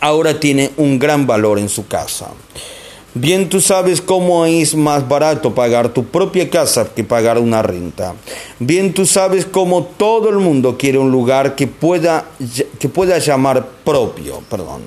ahora 0.00 0.38
tiene 0.38 0.70
un 0.76 0.98
gran 0.98 1.26
valor 1.26 1.58
en 1.58 1.68
su 1.68 1.86
casa. 1.86 2.28
Bien 3.16 3.48
tú 3.48 3.60
sabes 3.60 4.00
cómo 4.00 4.44
es 4.44 4.74
más 4.74 5.08
barato 5.08 5.54
pagar 5.54 5.90
tu 5.90 6.04
propia 6.04 6.50
casa 6.50 6.92
que 6.92 7.04
pagar 7.04 7.38
una 7.38 7.62
renta. 7.62 8.14
Bien 8.58 8.92
tú 8.92 9.06
sabes 9.06 9.46
cómo 9.46 9.84
todo 9.84 10.30
el 10.30 10.38
mundo 10.38 10.76
quiere 10.76 10.98
un 10.98 11.12
lugar 11.12 11.54
que 11.54 11.68
pueda, 11.68 12.26
que 12.80 12.88
pueda 12.88 13.18
llamar 13.18 13.68
propio. 13.84 14.40
Perdón. 14.50 14.82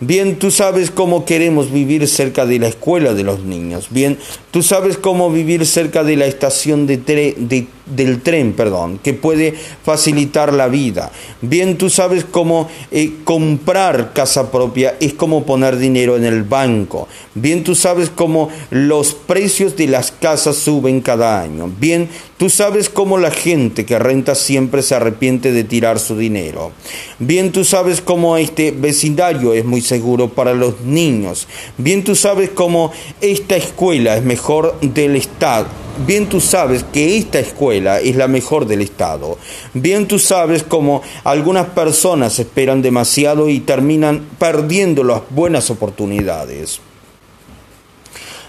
Bien, 0.00 0.38
tú 0.38 0.52
sabes 0.52 0.92
cómo 0.92 1.24
queremos 1.24 1.72
vivir 1.72 2.06
cerca 2.06 2.46
de 2.46 2.60
la 2.60 2.68
escuela 2.68 3.14
de 3.14 3.24
los 3.24 3.42
niños. 3.42 3.88
Bien, 3.90 4.16
tú 4.52 4.62
sabes 4.62 4.96
cómo 4.96 5.32
vivir 5.32 5.66
cerca 5.66 6.04
de 6.04 6.14
la 6.14 6.26
estación 6.26 6.86
de 6.86 7.66
del 7.94 8.20
tren, 8.20 8.52
perdón, 8.52 8.98
que 9.02 9.14
puede 9.14 9.54
facilitar 9.84 10.52
la 10.52 10.68
vida. 10.68 11.10
Bien, 11.40 11.78
tú 11.78 11.90
sabes 11.90 12.24
cómo 12.24 12.68
eh, 12.90 13.12
comprar 13.24 14.12
casa 14.12 14.50
propia 14.50 14.96
es 15.00 15.14
como 15.14 15.44
poner 15.44 15.78
dinero 15.78 16.16
en 16.16 16.24
el 16.24 16.42
banco. 16.42 17.08
Bien, 17.34 17.64
tú 17.64 17.74
sabes 17.74 18.10
cómo 18.10 18.50
los 18.70 19.14
precios 19.14 19.76
de 19.76 19.86
las 19.86 20.10
casas 20.10 20.56
suben 20.56 21.00
cada 21.00 21.40
año. 21.40 21.70
Bien, 21.78 22.08
tú 22.36 22.50
sabes 22.50 22.88
cómo 22.88 23.18
la 23.18 23.30
gente 23.30 23.84
que 23.84 23.98
renta 23.98 24.34
siempre 24.34 24.82
se 24.82 24.94
arrepiente 24.94 25.52
de 25.52 25.64
tirar 25.64 25.98
su 25.98 26.16
dinero. 26.16 26.72
Bien, 27.18 27.52
tú 27.52 27.64
sabes 27.64 28.00
cómo 28.00 28.36
este 28.36 28.70
vecindario 28.70 29.54
es 29.54 29.64
muy 29.64 29.80
seguro 29.80 30.28
para 30.28 30.54
los 30.54 30.80
niños. 30.80 31.46
Bien 31.76 32.04
tú 32.04 32.14
sabes 32.14 32.50
cómo 32.50 32.92
esta 33.20 33.56
escuela 33.56 34.16
es 34.16 34.22
mejor 34.22 34.78
del 34.80 35.16
Estado. 35.16 35.87
Bien 36.06 36.28
tú 36.28 36.40
sabes 36.40 36.84
que 36.84 37.16
esta 37.18 37.40
escuela 37.40 37.98
es 37.98 38.14
la 38.14 38.28
mejor 38.28 38.66
del 38.66 38.82
Estado. 38.82 39.36
Bien 39.74 40.06
tú 40.06 40.20
sabes 40.20 40.62
cómo 40.62 41.02
algunas 41.24 41.66
personas 41.66 42.38
esperan 42.38 42.82
demasiado 42.82 43.48
y 43.48 43.60
terminan 43.60 44.24
perdiendo 44.38 45.02
las 45.02 45.22
buenas 45.30 45.70
oportunidades. 45.70 46.80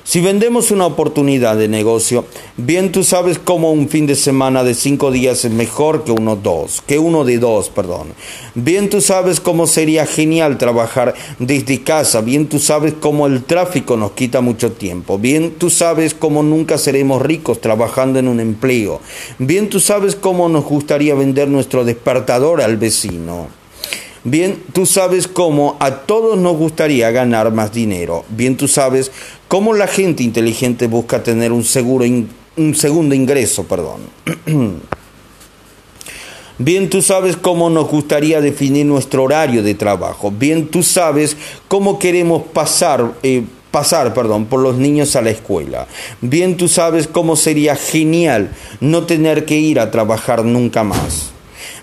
Si 0.10 0.22
vendemos 0.22 0.72
una 0.72 0.88
oportunidad 0.88 1.56
de 1.56 1.68
negocio, 1.68 2.26
bien 2.58 2.92
tú 2.92 3.04
sabes 3.04 3.38
cómo 3.38 3.72
un 3.72 3.90
fin 3.90 4.08
de 4.08 4.16
semana 4.16 4.64
de 4.64 4.74
cinco 4.74 5.12
días 5.12 5.46
es 5.46 5.52
mejor 5.52 6.04
que 6.04 6.12
uno 6.12 6.36
dos, 6.36 6.82
que 6.88 6.98
uno 6.98 7.26
de 7.26 7.38
dos, 7.38 7.70
perdón. 7.70 8.08
Bien 8.56 8.90
tú 8.90 9.02
sabes 9.02 9.40
cómo 9.40 9.68
sería 9.68 10.08
genial 10.08 10.58
trabajar 10.58 11.14
desde 11.38 11.84
casa, 11.84 12.22
bien 12.22 12.48
tú 12.48 12.58
sabes 12.58 12.96
cómo 13.00 13.28
el 13.28 13.44
tráfico 13.44 13.98
nos 13.98 14.14
quita 14.14 14.42
mucho 14.42 14.72
tiempo, 14.72 15.20
bien 15.20 15.52
tú 15.60 15.70
sabes 15.70 16.16
cómo 16.16 16.42
nunca 16.42 16.80
seremos 16.80 17.22
ricos 17.22 17.62
trabajando 17.62 18.18
en 18.18 18.30
un 18.30 18.40
empleo, 18.40 19.02
bien 19.38 19.70
tú 19.70 19.80
sabes 19.80 20.16
cómo 20.16 20.50
nos 20.50 20.66
gustaría 20.66 21.14
vender 21.14 21.50
nuestro 21.50 21.86
despertador 21.86 22.64
al 22.64 22.78
vecino. 22.78 23.59
Bien, 24.24 24.62
tú 24.74 24.86
sabes 24.86 25.28
cómo 25.28 25.78
a 25.80 25.92
todos 25.92 26.38
nos 26.38 26.58
gustaría 26.58 27.10
ganar 27.12 27.52
más 27.54 27.72
dinero. 27.72 28.26
Bien, 28.30 28.58
tú 28.58 28.68
sabes 28.68 29.12
cómo 29.48 29.74
la 29.74 29.88
gente 29.88 30.24
inteligente 30.24 30.88
busca 30.88 31.24
tener 31.24 31.52
un, 31.52 31.64
seguro 31.64 32.06
un 32.58 32.76
segundo 32.76 33.16
ingreso. 33.16 33.64
Perdón. 33.64 34.02
Bien, 36.62 36.90
tú 36.90 37.02
sabes 37.02 37.38
cómo 37.38 37.70
nos 37.70 37.88
gustaría 37.88 38.42
definir 38.42 38.86
nuestro 38.86 39.24
horario 39.24 39.64
de 39.64 39.76
trabajo. 39.76 40.30
Bien, 40.30 40.68
tú 40.68 40.84
sabes 40.84 41.38
cómo 41.70 41.98
queremos 42.00 42.44
pasar, 42.52 43.14
eh, 43.24 43.46
pasar 43.72 44.14
perdón, 44.14 44.46
por 44.46 44.60
los 44.60 44.76
niños 44.76 45.16
a 45.16 45.22
la 45.22 45.30
escuela. 45.30 45.88
Bien, 46.20 46.58
tú 46.58 46.68
sabes 46.68 47.08
cómo 47.08 47.38
sería 47.38 47.78
genial 47.78 48.52
no 48.82 49.06
tener 49.06 49.46
que 49.46 49.56
ir 49.56 49.80
a 49.80 49.90
trabajar 49.90 50.44
nunca 50.44 50.84
más. 50.84 51.32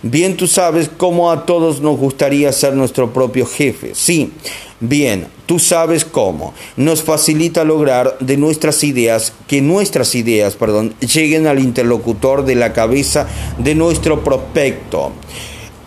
Bien 0.02 0.37
tú 0.37 0.46
sabes 0.46 0.90
cómo 0.94 1.30
a 1.30 1.46
todos 1.46 1.80
nos 1.80 1.98
gustaría 1.98 2.52
ser 2.52 2.74
nuestro 2.74 3.12
propio 3.12 3.46
jefe. 3.46 3.92
Sí, 3.94 4.32
bien, 4.80 5.26
tú 5.46 5.59
sabes 5.59 6.04
cómo. 6.04 6.54
Nos 6.76 7.02
facilita 7.02 7.64
lograr 7.64 8.18
de 8.20 8.37
nuestras 8.37 8.85
ideas, 8.85 9.32
que 9.46 9.61
nuestras 9.61 10.14
ideas, 10.14 10.54
perdón, 10.54 10.94
lleguen 11.00 11.46
al 11.46 11.59
interlocutor 11.59 12.44
de 12.44 12.54
la 12.54 12.72
cabeza 12.72 13.26
de 13.59 13.74
nuestro 13.74 14.22
prospecto. 14.22 15.12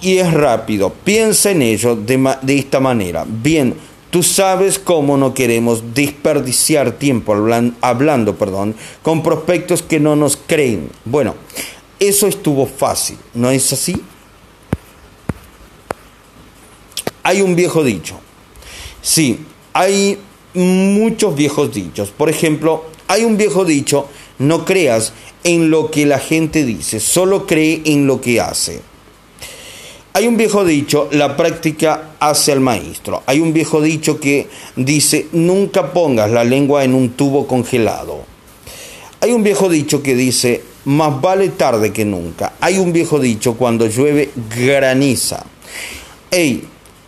Y 0.01 0.17
es 0.17 0.33
rápido, 0.33 0.93
piensa 1.03 1.51
en 1.51 1.61
ello 1.61 1.95
de, 1.95 2.35
de 2.41 2.57
esta 2.57 2.79
manera. 2.79 3.25
Bien, 3.27 3.75
Tú 4.09 4.23
sabes 4.23 4.79
cómo 4.79 5.17
no 5.17 5.35
queremos 5.35 5.93
desperdiciar 5.93 6.93
tiempo 6.93 7.31
hablando, 7.31 7.75
hablando, 7.79 8.35
perdón, 8.37 8.73
con 9.03 9.21
prospectos 9.21 9.83
que 9.83 9.99
no 9.99 10.15
nos 10.15 10.35
creen. 10.35 10.89
Bueno, 11.05 11.35
eso 11.99 12.27
estuvo 12.27 12.65
fácil, 12.65 13.17
¿no 13.33 13.49
es 13.51 13.71
así? 13.73 13.95
Hay 17.23 17.41
un 17.41 17.55
viejo 17.55 17.83
dicho. 17.83 18.19
Sí, 19.01 19.39
hay 19.73 20.17
muchos 20.53 21.35
viejos 21.35 21.73
dichos. 21.73 22.09
Por 22.09 22.29
ejemplo, 22.29 22.85
hay 23.07 23.23
un 23.23 23.37
viejo 23.37 23.65
dicho, 23.65 24.07
no 24.39 24.65
creas 24.65 25.13
en 25.43 25.69
lo 25.69 25.91
que 25.91 26.05
la 26.05 26.19
gente 26.19 26.65
dice, 26.65 26.99
solo 26.99 27.45
cree 27.45 27.81
en 27.85 28.07
lo 28.07 28.21
que 28.21 28.41
hace. 28.41 28.81
Hay 30.13 30.27
un 30.27 30.37
viejo 30.37 30.65
dicho, 30.65 31.07
la 31.11 31.37
práctica 31.37 32.15
hace 32.19 32.51
al 32.51 32.59
maestro. 32.59 33.23
Hay 33.25 33.39
un 33.39 33.53
viejo 33.53 33.79
dicho 33.81 34.19
que 34.19 34.47
dice, 34.75 35.27
nunca 35.31 35.93
pongas 35.93 36.31
la 36.31 36.43
lengua 36.43 36.83
en 36.83 36.93
un 36.93 37.11
tubo 37.11 37.47
congelado. 37.47 38.23
Hay 39.21 39.31
un 39.31 39.43
viejo 39.43 39.69
dicho 39.69 40.01
que 40.01 40.15
dice, 40.15 40.63
más 40.85 41.21
vale 41.21 41.49
tarde 41.49 41.91
que 41.91 42.05
nunca. 42.05 42.53
Hay 42.61 42.77
un 42.77 42.93
viejo 42.93 43.19
dicho, 43.19 43.55
cuando 43.55 43.87
llueve, 43.87 44.31
graniza. 44.55 45.45
Hey, 46.31 46.63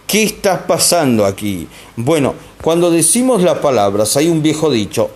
¿qué 0.07 0.23
está 0.23 0.65
pasando 0.65 1.25
aquí? 1.25 1.67
Bueno, 1.95 2.35
cuando 2.61 2.91
decimos 2.91 3.41
las 3.41 3.59
palabras, 3.59 4.15
hay 4.17 4.29
un 4.29 4.41
viejo 4.41 4.69
dicho, 4.69 5.11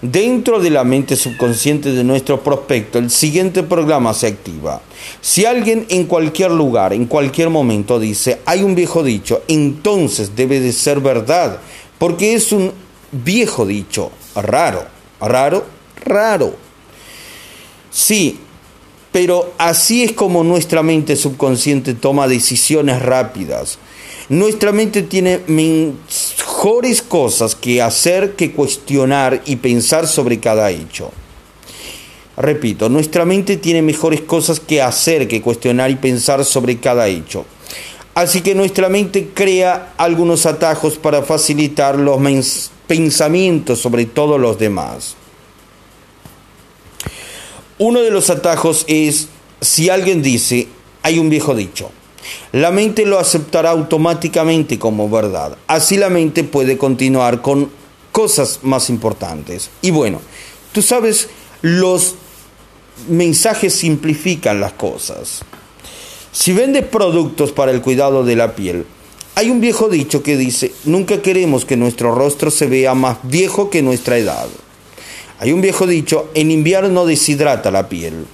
Dentro 0.00 0.60
de 0.60 0.70
la 0.70 0.84
mente 0.84 1.16
subconsciente 1.16 1.90
de 1.90 2.04
nuestro 2.04 2.40
prospecto, 2.40 2.98
el 2.98 3.10
siguiente 3.10 3.64
programa 3.64 4.14
se 4.14 4.28
activa. 4.28 4.80
Si 5.20 5.44
alguien 5.44 5.86
en 5.88 6.04
cualquier 6.04 6.52
lugar, 6.52 6.92
en 6.92 7.06
cualquier 7.06 7.50
momento 7.50 7.98
dice, 7.98 8.40
hay 8.44 8.62
un 8.62 8.76
viejo 8.76 9.02
dicho, 9.02 9.42
entonces 9.48 10.36
debe 10.36 10.60
de 10.60 10.72
ser 10.72 11.00
verdad, 11.00 11.58
porque 11.98 12.34
es 12.34 12.52
un 12.52 12.72
viejo 13.10 13.66
dicho, 13.66 14.12
raro, 14.36 14.84
raro, 15.20 15.66
raro. 16.04 16.67
Sí, 17.98 18.38
pero 19.10 19.54
así 19.58 20.04
es 20.04 20.12
como 20.12 20.44
nuestra 20.44 20.84
mente 20.84 21.16
subconsciente 21.16 21.94
toma 21.94 22.28
decisiones 22.28 23.02
rápidas. 23.02 23.80
Nuestra 24.28 24.70
mente 24.70 25.02
tiene 25.02 25.40
mejores 25.48 27.02
cosas 27.02 27.56
que 27.56 27.82
hacer 27.82 28.36
que 28.36 28.52
cuestionar 28.52 29.42
y 29.46 29.56
pensar 29.56 30.06
sobre 30.06 30.38
cada 30.38 30.70
hecho. 30.70 31.10
Repito, 32.36 32.88
nuestra 32.88 33.24
mente 33.24 33.56
tiene 33.56 33.82
mejores 33.82 34.20
cosas 34.20 34.60
que 34.60 34.80
hacer 34.80 35.26
que 35.26 35.42
cuestionar 35.42 35.90
y 35.90 35.96
pensar 35.96 36.44
sobre 36.44 36.78
cada 36.78 37.08
hecho. 37.08 37.46
Así 38.14 38.42
que 38.42 38.54
nuestra 38.54 38.88
mente 38.88 39.30
crea 39.34 39.94
algunos 39.96 40.46
atajos 40.46 40.98
para 40.98 41.22
facilitar 41.22 41.98
los 41.98 42.70
pensamientos 42.86 43.80
sobre 43.80 44.04
todos 44.06 44.40
los 44.40 44.56
demás. 44.56 45.16
Uno 47.78 48.00
de 48.00 48.10
los 48.10 48.28
atajos 48.30 48.84
es 48.88 49.28
si 49.60 49.88
alguien 49.88 50.22
dice, 50.22 50.68
hay 51.02 51.18
un 51.18 51.30
viejo 51.30 51.54
dicho, 51.54 51.90
la 52.52 52.70
mente 52.70 53.06
lo 53.06 53.18
aceptará 53.18 53.70
automáticamente 53.70 54.78
como 54.78 55.08
verdad. 55.08 55.56
Así 55.66 55.96
la 55.96 56.08
mente 56.08 56.44
puede 56.44 56.76
continuar 56.76 57.40
con 57.42 57.70
cosas 58.12 58.60
más 58.62 58.90
importantes. 58.90 59.70
Y 59.80 59.90
bueno, 59.90 60.20
tú 60.72 60.82
sabes, 60.82 61.28
los 61.62 62.16
mensajes 63.08 63.74
simplifican 63.74 64.60
las 64.60 64.72
cosas. 64.72 65.42
Si 66.32 66.52
vendes 66.52 66.84
productos 66.84 67.52
para 67.52 67.72
el 67.72 67.80
cuidado 67.80 68.24
de 68.24 68.36
la 68.36 68.54
piel, 68.54 68.86
hay 69.34 69.50
un 69.50 69.60
viejo 69.60 69.88
dicho 69.88 70.22
que 70.22 70.36
dice, 70.36 70.72
nunca 70.84 71.22
queremos 71.22 71.64
que 71.64 71.76
nuestro 71.76 72.12
rostro 72.14 72.50
se 72.50 72.66
vea 72.66 72.94
más 72.94 73.18
viejo 73.22 73.70
que 73.70 73.82
nuestra 73.82 74.18
edad. 74.18 74.48
Hay 75.40 75.52
un 75.52 75.60
viejo 75.60 75.86
dicho, 75.86 76.30
en 76.34 76.50
invierno 76.50 77.06
deshidrata 77.06 77.70
la 77.70 77.88
piel. 77.88 78.26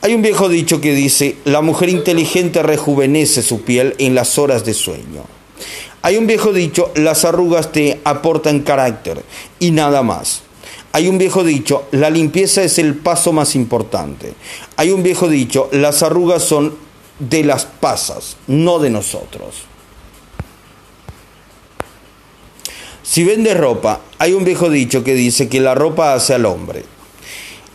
Hay 0.00 0.14
un 0.14 0.22
viejo 0.22 0.48
dicho 0.48 0.80
que 0.80 0.94
dice, 0.94 1.36
la 1.44 1.60
mujer 1.60 1.88
inteligente 1.88 2.62
rejuvenece 2.62 3.42
su 3.42 3.62
piel 3.62 3.94
en 3.98 4.14
las 4.14 4.38
horas 4.38 4.64
de 4.64 4.74
sueño. 4.74 5.24
Hay 6.02 6.16
un 6.16 6.26
viejo 6.26 6.52
dicho, 6.52 6.90
las 6.96 7.24
arrugas 7.24 7.70
te 7.72 8.00
aportan 8.04 8.60
carácter 8.60 9.22
y 9.60 9.70
nada 9.70 10.02
más. 10.02 10.42
Hay 10.92 11.08
un 11.08 11.18
viejo 11.18 11.44
dicho, 11.44 11.84
la 11.92 12.10
limpieza 12.10 12.62
es 12.62 12.78
el 12.78 12.96
paso 12.96 13.32
más 13.32 13.54
importante. 13.54 14.34
Hay 14.76 14.90
un 14.90 15.02
viejo 15.02 15.28
dicho, 15.28 15.68
las 15.72 16.02
arrugas 16.02 16.42
son 16.42 16.74
de 17.18 17.44
las 17.44 17.64
pasas, 17.64 18.36
no 18.46 18.78
de 18.78 18.90
nosotros. 18.90 19.71
Si 23.12 23.24
vende 23.24 23.52
ropa, 23.52 24.00
hay 24.16 24.32
un 24.32 24.42
viejo 24.42 24.70
dicho 24.70 25.04
que 25.04 25.12
dice 25.12 25.46
que 25.50 25.60
la 25.60 25.74
ropa 25.74 26.14
hace 26.14 26.32
al 26.32 26.46
hombre. 26.46 26.82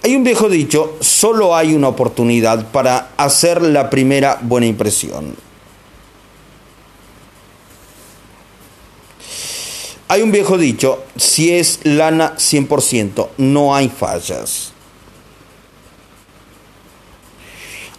Hay 0.04 0.16
un 0.16 0.24
viejo 0.24 0.50
dicho, 0.50 0.98
solo 1.00 1.56
hay 1.56 1.76
una 1.76 1.90
oportunidad 1.90 2.72
para 2.72 3.12
hacer 3.18 3.62
la 3.62 3.88
primera 3.92 4.40
buena 4.42 4.66
impresión. 4.66 5.36
Hay 10.08 10.24
un 10.24 10.32
viejo 10.32 10.58
dicho, 10.58 11.04
si 11.18 11.52
es 11.52 11.82
lana 11.84 12.34
100%, 12.36 13.28
no 13.38 13.76
hay 13.76 13.90
fallas. 13.90 14.74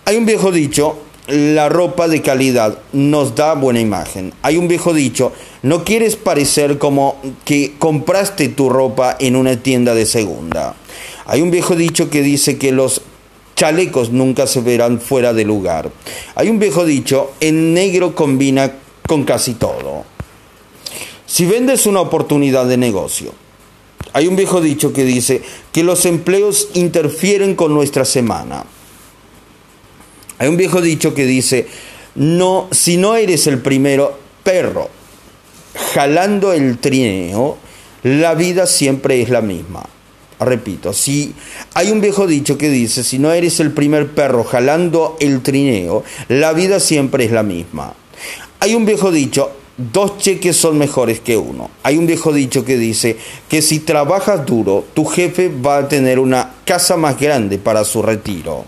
Hay 0.06 0.16
un 0.16 0.26
viejo 0.26 0.50
dicho, 0.50 0.98
la 1.28 1.68
ropa 1.68 2.08
de 2.08 2.22
calidad 2.22 2.78
nos 2.94 3.34
da 3.34 3.54
buena 3.54 3.80
imagen. 3.80 4.32
Hay 4.40 4.56
un 4.56 4.66
viejo 4.66 4.94
dicho, 4.94 5.32
no 5.62 5.84
quieres 5.84 6.16
parecer 6.16 6.78
como 6.78 7.20
que 7.44 7.74
compraste 7.78 8.48
tu 8.48 8.70
ropa 8.70 9.14
en 9.20 9.36
una 9.36 9.56
tienda 9.56 9.94
de 9.94 10.06
segunda. 10.06 10.74
Hay 11.26 11.42
un 11.42 11.50
viejo 11.50 11.76
dicho 11.76 12.08
que 12.08 12.22
dice 12.22 12.56
que 12.56 12.72
los 12.72 13.02
chalecos 13.56 14.10
nunca 14.10 14.46
se 14.46 14.62
verán 14.62 15.00
fuera 15.00 15.34
de 15.34 15.44
lugar. 15.44 15.90
Hay 16.34 16.48
un 16.48 16.58
viejo 16.58 16.86
dicho, 16.86 17.32
el 17.40 17.74
negro 17.74 18.14
combina 18.14 18.72
con 19.06 19.24
casi 19.24 19.52
todo. 19.52 20.04
Si 21.26 21.44
vendes 21.44 21.84
una 21.84 22.00
oportunidad 22.00 22.64
de 22.64 22.78
negocio, 22.78 23.34
hay 24.14 24.28
un 24.28 24.36
viejo 24.36 24.62
dicho 24.62 24.94
que 24.94 25.04
dice 25.04 25.42
que 25.72 25.84
los 25.84 26.06
empleos 26.06 26.70
interfieren 26.72 27.54
con 27.54 27.74
nuestra 27.74 28.06
semana. 28.06 28.64
Hay 30.38 30.48
un 30.48 30.56
viejo 30.56 30.80
dicho 30.80 31.14
que 31.14 31.26
dice, 31.26 31.66
no, 32.14 32.68
si 32.70 32.96
no 32.96 33.16
eres 33.16 33.46
el 33.46 33.58
primero 33.58 34.18
perro 34.42 34.88
jalando 35.94 36.52
el 36.52 36.78
trineo, 36.78 37.56
la 38.02 38.34
vida 38.34 38.66
siempre 38.66 39.20
es 39.20 39.30
la 39.30 39.40
misma. 39.40 39.84
Repito, 40.40 40.92
si 40.92 41.34
hay 41.74 41.90
un 41.90 42.00
viejo 42.00 42.26
dicho 42.26 42.56
que 42.58 42.70
dice, 42.70 43.02
si 43.02 43.18
no 43.18 43.32
eres 43.32 43.58
el 43.58 43.72
primer 43.72 44.08
perro 44.12 44.44
jalando 44.44 45.16
el 45.18 45.42
trineo, 45.42 46.04
la 46.28 46.52
vida 46.52 46.78
siempre 46.78 47.24
es 47.24 47.32
la 47.32 47.42
misma. 47.42 47.94
Hay 48.60 48.74
un 48.76 48.86
viejo 48.86 49.10
dicho, 49.10 49.50
dos 49.76 50.18
cheques 50.18 50.56
son 50.56 50.78
mejores 50.78 51.20
que 51.20 51.36
uno. 51.36 51.70
Hay 51.82 51.98
un 51.98 52.06
viejo 52.06 52.32
dicho 52.32 52.64
que 52.64 52.76
dice 52.76 53.16
que 53.48 53.62
si 53.62 53.80
trabajas 53.80 54.46
duro, 54.46 54.84
tu 54.94 55.04
jefe 55.04 55.48
va 55.48 55.78
a 55.78 55.88
tener 55.88 56.20
una 56.20 56.54
casa 56.64 56.96
más 56.96 57.18
grande 57.18 57.58
para 57.58 57.84
su 57.84 58.02
retiro. 58.02 58.64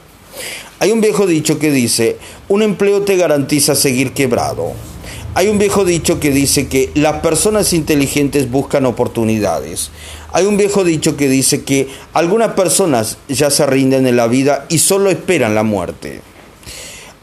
Hay 0.82 0.92
un 0.92 1.02
viejo 1.02 1.26
dicho 1.26 1.58
que 1.58 1.70
dice, 1.70 2.16
un 2.48 2.62
empleo 2.62 3.02
te 3.02 3.18
garantiza 3.18 3.74
seguir 3.74 4.14
quebrado. 4.14 4.72
Hay 5.34 5.48
un 5.48 5.58
viejo 5.58 5.84
dicho 5.84 6.18
que 6.18 6.30
dice 6.30 6.68
que 6.68 6.90
las 6.94 7.20
personas 7.20 7.74
inteligentes 7.74 8.50
buscan 8.50 8.86
oportunidades. 8.86 9.90
Hay 10.32 10.46
un 10.46 10.56
viejo 10.56 10.82
dicho 10.82 11.18
que 11.18 11.28
dice 11.28 11.64
que 11.64 11.88
algunas 12.14 12.54
personas 12.54 13.18
ya 13.28 13.50
se 13.50 13.66
rinden 13.66 14.06
en 14.06 14.16
la 14.16 14.26
vida 14.26 14.64
y 14.70 14.78
solo 14.78 15.10
esperan 15.10 15.54
la 15.54 15.64
muerte. 15.64 16.22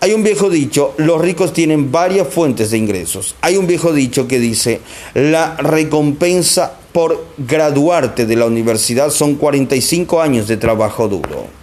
Hay 0.01 0.13
un 0.13 0.21
viejo 0.21 0.51
dicho, 0.51 0.93
los 0.97 1.19
ricos 1.19 1.51
tienen 1.51 1.91
varias 1.91 2.27
fuentes 2.27 2.69
de 2.69 2.77
ingresos. 2.77 3.33
Hay 3.41 3.57
un 3.57 3.65
viejo 3.65 3.91
dicho 3.91 4.27
que 4.27 4.37
dice, 4.37 4.81
la 5.15 5.55
recompensa 5.55 6.73
por 6.91 7.25
graduarte 7.39 8.27
de 8.27 8.35
la 8.35 8.45
universidad 8.45 9.09
son 9.09 9.33
45 9.33 10.21
años 10.21 10.47
de 10.47 10.57
trabajo 10.57 11.07
duro. 11.07 11.56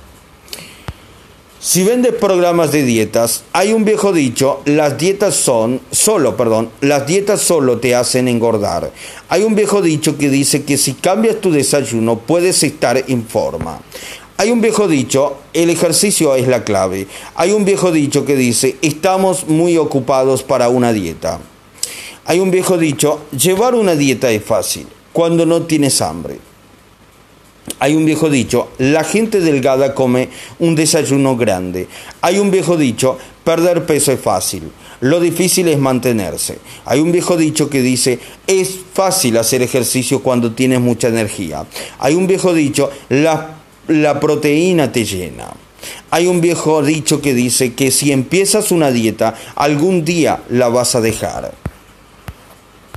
Si 1.66 1.82
vendes 1.82 2.12
programas 2.12 2.72
de 2.72 2.82
dietas, 2.82 3.44
hay 3.54 3.72
un 3.72 3.86
viejo 3.86 4.12
dicho, 4.12 4.60
las 4.66 4.98
dietas 4.98 5.34
son, 5.34 5.80
solo, 5.90 6.36
perdón, 6.36 6.68
las 6.82 7.06
dietas 7.06 7.40
solo 7.40 7.78
te 7.78 7.94
hacen 7.94 8.28
engordar. 8.28 8.92
Hay 9.30 9.44
un 9.44 9.54
viejo 9.54 9.80
dicho 9.80 10.18
que 10.18 10.28
dice 10.28 10.64
que 10.64 10.76
si 10.76 10.92
cambias 10.92 11.40
tu 11.40 11.50
desayuno 11.50 12.18
puedes 12.18 12.62
estar 12.62 13.02
en 13.08 13.26
forma. 13.26 13.80
Hay 14.36 14.50
un 14.50 14.60
viejo 14.60 14.88
dicho, 14.88 15.38
el 15.54 15.70
ejercicio 15.70 16.34
es 16.34 16.48
la 16.48 16.64
clave. 16.64 17.06
Hay 17.34 17.52
un 17.52 17.64
viejo 17.64 17.92
dicho 17.92 18.26
que 18.26 18.36
dice, 18.36 18.76
estamos 18.82 19.48
muy 19.48 19.78
ocupados 19.78 20.42
para 20.42 20.68
una 20.68 20.92
dieta. 20.92 21.40
Hay 22.26 22.40
un 22.40 22.50
viejo 22.50 22.76
dicho, 22.76 23.20
llevar 23.30 23.74
una 23.74 23.96
dieta 23.96 24.30
es 24.30 24.44
fácil, 24.44 24.86
cuando 25.14 25.46
no 25.46 25.62
tienes 25.62 26.02
hambre. 26.02 26.40
Hay 27.78 27.94
un 27.94 28.04
viejo 28.04 28.28
dicho, 28.28 28.68
la 28.78 29.04
gente 29.04 29.40
delgada 29.40 29.94
come 29.94 30.28
un 30.58 30.74
desayuno 30.74 31.36
grande. 31.36 31.88
Hay 32.20 32.38
un 32.38 32.50
viejo 32.50 32.76
dicho, 32.76 33.18
perder 33.42 33.86
peso 33.86 34.12
es 34.12 34.20
fácil. 34.20 34.70
Lo 35.00 35.20
difícil 35.20 35.68
es 35.68 35.78
mantenerse. 35.78 36.58
Hay 36.84 37.00
un 37.00 37.12
viejo 37.12 37.36
dicho 37.36 37.68
que 37.68 37.82
dice, 37.82 38.20
es 38.46 38.76
fácil 38.92 39.36
hacer 39.38 39.62
ejercicio 39.62 40.22
cuando 40.22 40.52
tienes 40.52 40.80
mucha 40.80 41.08
energía. 41.08 41.64
Hay 41.98 42.14
un 42.14 42.26
viejo 42.26 42.54
dicho, 42.54 42.90
la, 43.08 43.56
la 43.88 44.20
proteína 44.20 44.92
te 44.92 45.04
llena. 45.04 45.52
Hay 46.10 46.26
un 46.26 46.40
viejo 46.40 46.82
dicho 46.82 47.20
que 47.20 47.34
dice 47.34 47.74
que 47.74 47.90
si 47.90 48.12
empiezas 48.12 48.70
una 48.70 48.90
dieta, 48.90 49.34
algún 49.56 50.04
día 50.04 50.42
la 50.48 50.68
vas 50.68 50.94
a 50.94 51.00
dejar. 51.00 51.52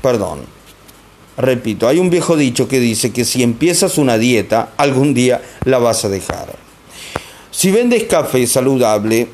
Perdón. 0.01 0.56
Repito, 1.37 1.87
hay 1.87 1.99
un 1.99 2.09
viejo 2.09 2.35
dicho 2.35 2.67
que 2.67 2.79
dice 2.79 3.13
que 3.13 3.23
si 3.23 3.43
empiezas 3.43 3.99
una 3.99 4.17
dieta, 4.17 4.73
algún 4.75 5.13
día 5.13 5.41
la 5.65 5.77
vas 5.77 6.03
a 6.03 6.09
dejar. 6.09 6.55
Si 7.51 7.69
vendes 7.69 8.05
café 8.05 8.47
saludable, 8.47 9.27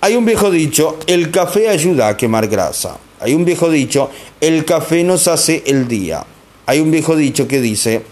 hay 0.00 0.16
un 0.16 0.24
viejo 0.24 0.50
dicho, 0.50 0.98
el 1.06 1.30
café 1.30 1.68
ayuda 1.68 2.08
a 2.08 2.16
quemar 2.16 2.48
grasa. 2.48 2.98
Hay 3.20 3.34
un 3.34 3.44
viejo 3.44 3.70
dicho, 3.70 4.10
el 4.40 4.64
café 4.64 5.04
nos 5.04 5.28
hace 5.28 5.62
el 5.66 5.86
día. 5.86 6.24
Hay 6.66 6.80
un 6.80 6.90
viejo 6.90 7.14
dicho 7.14 7.46
que 7.46 7.60
dice, 7.60 8.02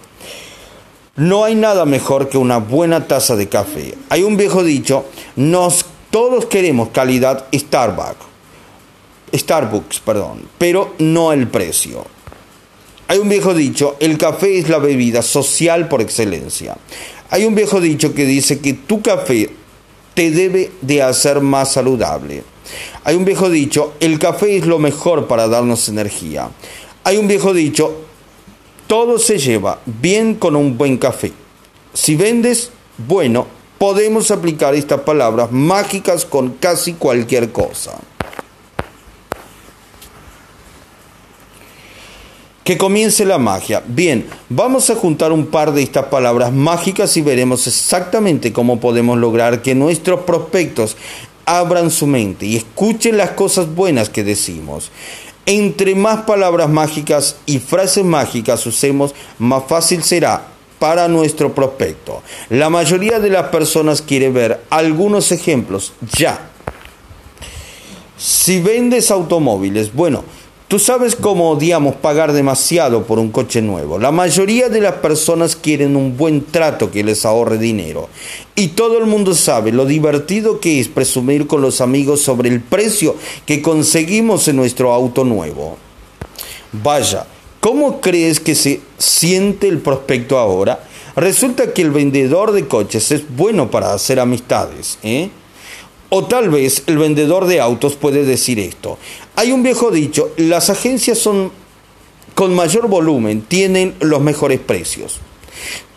no 1.16 1.44
hay 1.44 1.56
nada 1.56 1.84
mejor 1.84 2.28
que 2.28 2.38
una 2.38 2.58
buena 2.58 3.08
taza 3.08 3.34
de 3.34 3.48
café. 3.48 3.94
Hay 4.08 4.22
un 4.22 4.36
viejo 4.36 4.62
dicho, 4.62 5.06
nos 5.34 5.84
todos 6.10 6.46
queremos 6.46 6.90
calidad 6.90 7.46
Starbucks. 7.52 8.26
Starbucks, 9.34 10.00
perdón, 10.00 10.48
pero 10.58 10.94
no 10.98 11.32
el 11.32 11.48
precio. 11.48 12.06
Hay 13.10 13.18
un 13.18 13.28
viejo 13.28 13.54
dicho, 13.54 13.96
el 13.98 14.16
café 14.18 14.56
es 14.60 14.68
la 14.68 14.78
bebida 14.78 15.20
social 15.20 15.88
por 15.88 16.00
excelencia. 16.00 16.76
Hay 17.30 17.44
un 17.44 17.56
viejo 17.56 17.80
dicho 17.80 18.14
que 18.14 18.24
dice 18.24 18.60
que 18.60 18.72
tu 18.72 19.02
café 19.02 19.50
te 20.14 20.30
debe 20.30 20.70
de 20.80 21.02
hacer 21.02 21.40
más 21.40 21.72
saludable. 21.72 22.44
Hay 23.02 23.16
un 23.16 23.24
viejo 23.24 23.50
dicho, 23.50 23.94
el 23.98 24.20
café 24.20 24.58
es 24.58 24.64
lo 24.64 24.78
mejor 24.78 25.26
para 25.26 25.48
darnos 25.48 25.88
energía. 25.88 26.50
Hay 27.02 27.16
un 27.16 27.26
viejo 27.26 27.52
dicho, 27.52 27.92
todo 28.86 29.18
se 29.18 29.38
lleva 29.38 29.80
bien 29.86 30.36
con 30.36 30.54
un 30.54 30.78
buen 30.78 30.96
café. 30.96 31.32
Si 31.92 32.14
vendes, 32.14 32.70
bueno, 32.96 33.48
podemos 33.78 34.30
aplicar 34.30 34.76
estas 34.76 35.00
palabras 35.00 35.50
mágicas 35.50 36.24
con 36.24 36.50
casi 36.50 36.92
cualquier 36.92 37.50
cosa. 37.50 37.98
Que 42.64 42.76
comience 42.76 43.24
la 43.24 43.38
magia. 43.38 43.82
Bien, 43.86 44.28
vamos 44.50 44.90
a 44.90 44.94
juntar 44.94 45.32
un 45.32 45.46
par 45.46 45.72
de 45.72 45.82
estas 45.82 46.06
palabras 46.06 46.52
mágicas 46.52 47.16
y 47.16 47.22
veremos 47.22 47.66
exactamente 47.66 48.52
cómo 48.52 48.78
podemos 48.78 49.18
lograr 49.18 49.62
que 49.62 49.74
nuestros 49.74 50.20
prospectos 50.20 50.96
abran 51.46 51.90
su 51.90 52.06
mente 52.06 52.46
y 52.46 52.56
escuchen 52.56 53.16
las 53.16 53.30
cosas 53.30 53.74
buenas 53.74 54.10
que 54.10 54.24
decimos. 54.24 54.90
Entre 55.46 55.94
más 55.94 56.22
palabras 56.22 56.68
mágicas 56.68 57.36
y 57.46 57.58
frases 57.58 58.04
mágicas 58.04 58.64
usemos, 58.66 59.14
más 59.38 59.64
fácil 59.66 60.02
será 60.02 60.46
para 60.78 61.08
nuestro 61.08 61.54
prospecto. 61.54 62.22
La 62.50 62.70
mayoría 62.70 63.18
de 63.20 63.30
las 63.30 63.48
personas 63.48 64.02
quiere 64.02 64.30
ver 64.30 64.60
algunos 64.70 65.32
ejemplos 65.32 65.94
ya. 66.16 66.50
Si 68.16 68.60
vendes 68.60 69.10
automóviles, 69.10 69.94
bueno, 69.94 70.24
Tú 70.70 70.78
sabes 70.78 71.16
cómo 71.16 71.50
odiamos 71.50 71.96
pagar 71.96 72.32
demasiado 72.32 73.02
por 73.02 73.18
un 73.18 73.32
coche 73.32 73.60
nuevo. 73.60 73.98
La 73.98 74.12
mayoría 74.12 74.68
de 74.68 74.80
las 74.80 74.94
personas 74.94 75.56
quieren 75.56 75.96
un 75.96 76.16
buen 76.16 76.44
trato 76.44 76.92
que 76.92 77.02
les 77.02 77.26
ahorre 77.26 77.58
dinero. 77.58 78.08
Y 78.54 78.68
todo 78.68 78.96
el 78.98 79.06
mundo 79.06 79.34
sabe 79.34 79.72
lo 79.72 79.84
divertido 79.84 80.60
que 80.60 80.78
es 80.78 80.86
presumir 80.86 81.48
con 81.48 81.60
los 81.60 81.80
amigos 81.80 82.20
sobre 82.20 82.50
el 82.50 82.60
precio 82.60 83.16
que 83.46 83.62
conseguimos 83.62 84.46
en 84.46 84.54
nuestro 84.54 84.92
auto 84.92 85.24
nuevo. 85.24 85.76
Vaya, 86.70 87.26
¿cómo 87.58 88.00
crees 88.00 88.38
que 88.38 88.54
se 88.54 88.80
siente 88.96 89.66
el 89.66 89.78
prospecto 89.80 90.38
ahora? 90.38 90.84
Resulta 91.16 91.74
que 91.74 91.82
el 91.82 91.90
vendedor 91.90 92.52
de 92.52 92.68
coches 92.68 93.10
es 93.10 93.24
bueno 93.36 93.72
para 93.72 93.92
hacer 93.92 94.20
amistades, 94.20 95.00
¿eh? 95.02 95.30
O 96.10 96.24
tal 96.26 96.50
vez 96.50 96.82
el 96.86 96.98
vendedor 96.98 97.46
de 97.46 97.60
autos 97.60 97.96
puede 97.96 98.24
decir 98.24 98.58
esto. 98.58 98.98
Hay 99.36 99.52
un 99.52 99.62
viejo 99.62 99.90
dicho, 99.90 100.32
las 100.36 100.68
agencias 100.68 101.18
son 101.18 101.52
con 102.34 102.54
mayor 102.54 102.88
volumen, 102.88 103.42
tienen 103.42 103.94
los 104.00 104.20
mejores 104.20 104.60
precios. 104.60 105.20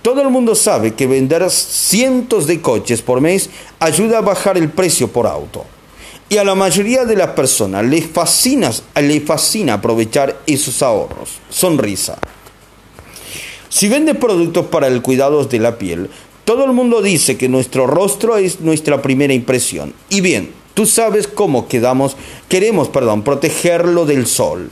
Todo 0.03 0.21
el 0.21 0.29
mundo 0.29 0.53
sabe 0.55 0.93
que 0.93 1.07
vender 1.07 1.49
cientos 1.49 2.45
de 2.45 2.61
coches 2.61 3.01
por 3.01 3.21
mes 3.21 3.49
ayuda 3.79 4.17
a 4.17 4.21
bajar 4.21 4.57
el 4.57 4.69
precio 4.69 5.07
por 5.07 5.25
auto. 5.25 5.65
Y 6.29 6.37
a 6.37 6.43
la 6.43 6.55
mayoría 6.55 7.05
de 7.05 7.15
las 7.15 7.29
personas 7.29 7.85
les 7.85 8.05
fascina, 8.05 8.71
les 8.95 9.23
fascina 9.23 9.75
aprovechar 9.75 10.41
esos 10.45 10.81
ahorros. 10.83 11.39
Sonrisa. 11.49 12.17
Si 13.69 13.87
vende 13.87 14.13
productos 14.13 14.65
para 14.65 14.87
el 14.87 15.01
cuidado 15.01 15.45
de 15.45 15.59
la 15.59 15.77
piel, 15.77 16.09
todo 16.45 16.65
el 16.65 16.73
mundo 16.73 17.01
dice 17.01 17.37
que 17.37 17.47
nuestro 17.47 17.87
rostro 17.87 18.37
es 18.37 18.59
nuestra 18.59 19.01
primera 19.01 19.33
impresión. 19.33 19.93
Y 20.09 20.21
bien, 20.21 20.51
tú 20.73 20.85
sabes 20.85 21.27
cómo 21.27 21.67
quedamos, 21.67 22.17
queremos, 22.49 22.89
perdón, 22.89 23.23
protegerlo 23.23 24.05
del 24.05 24.27
sol. 24.27 24.69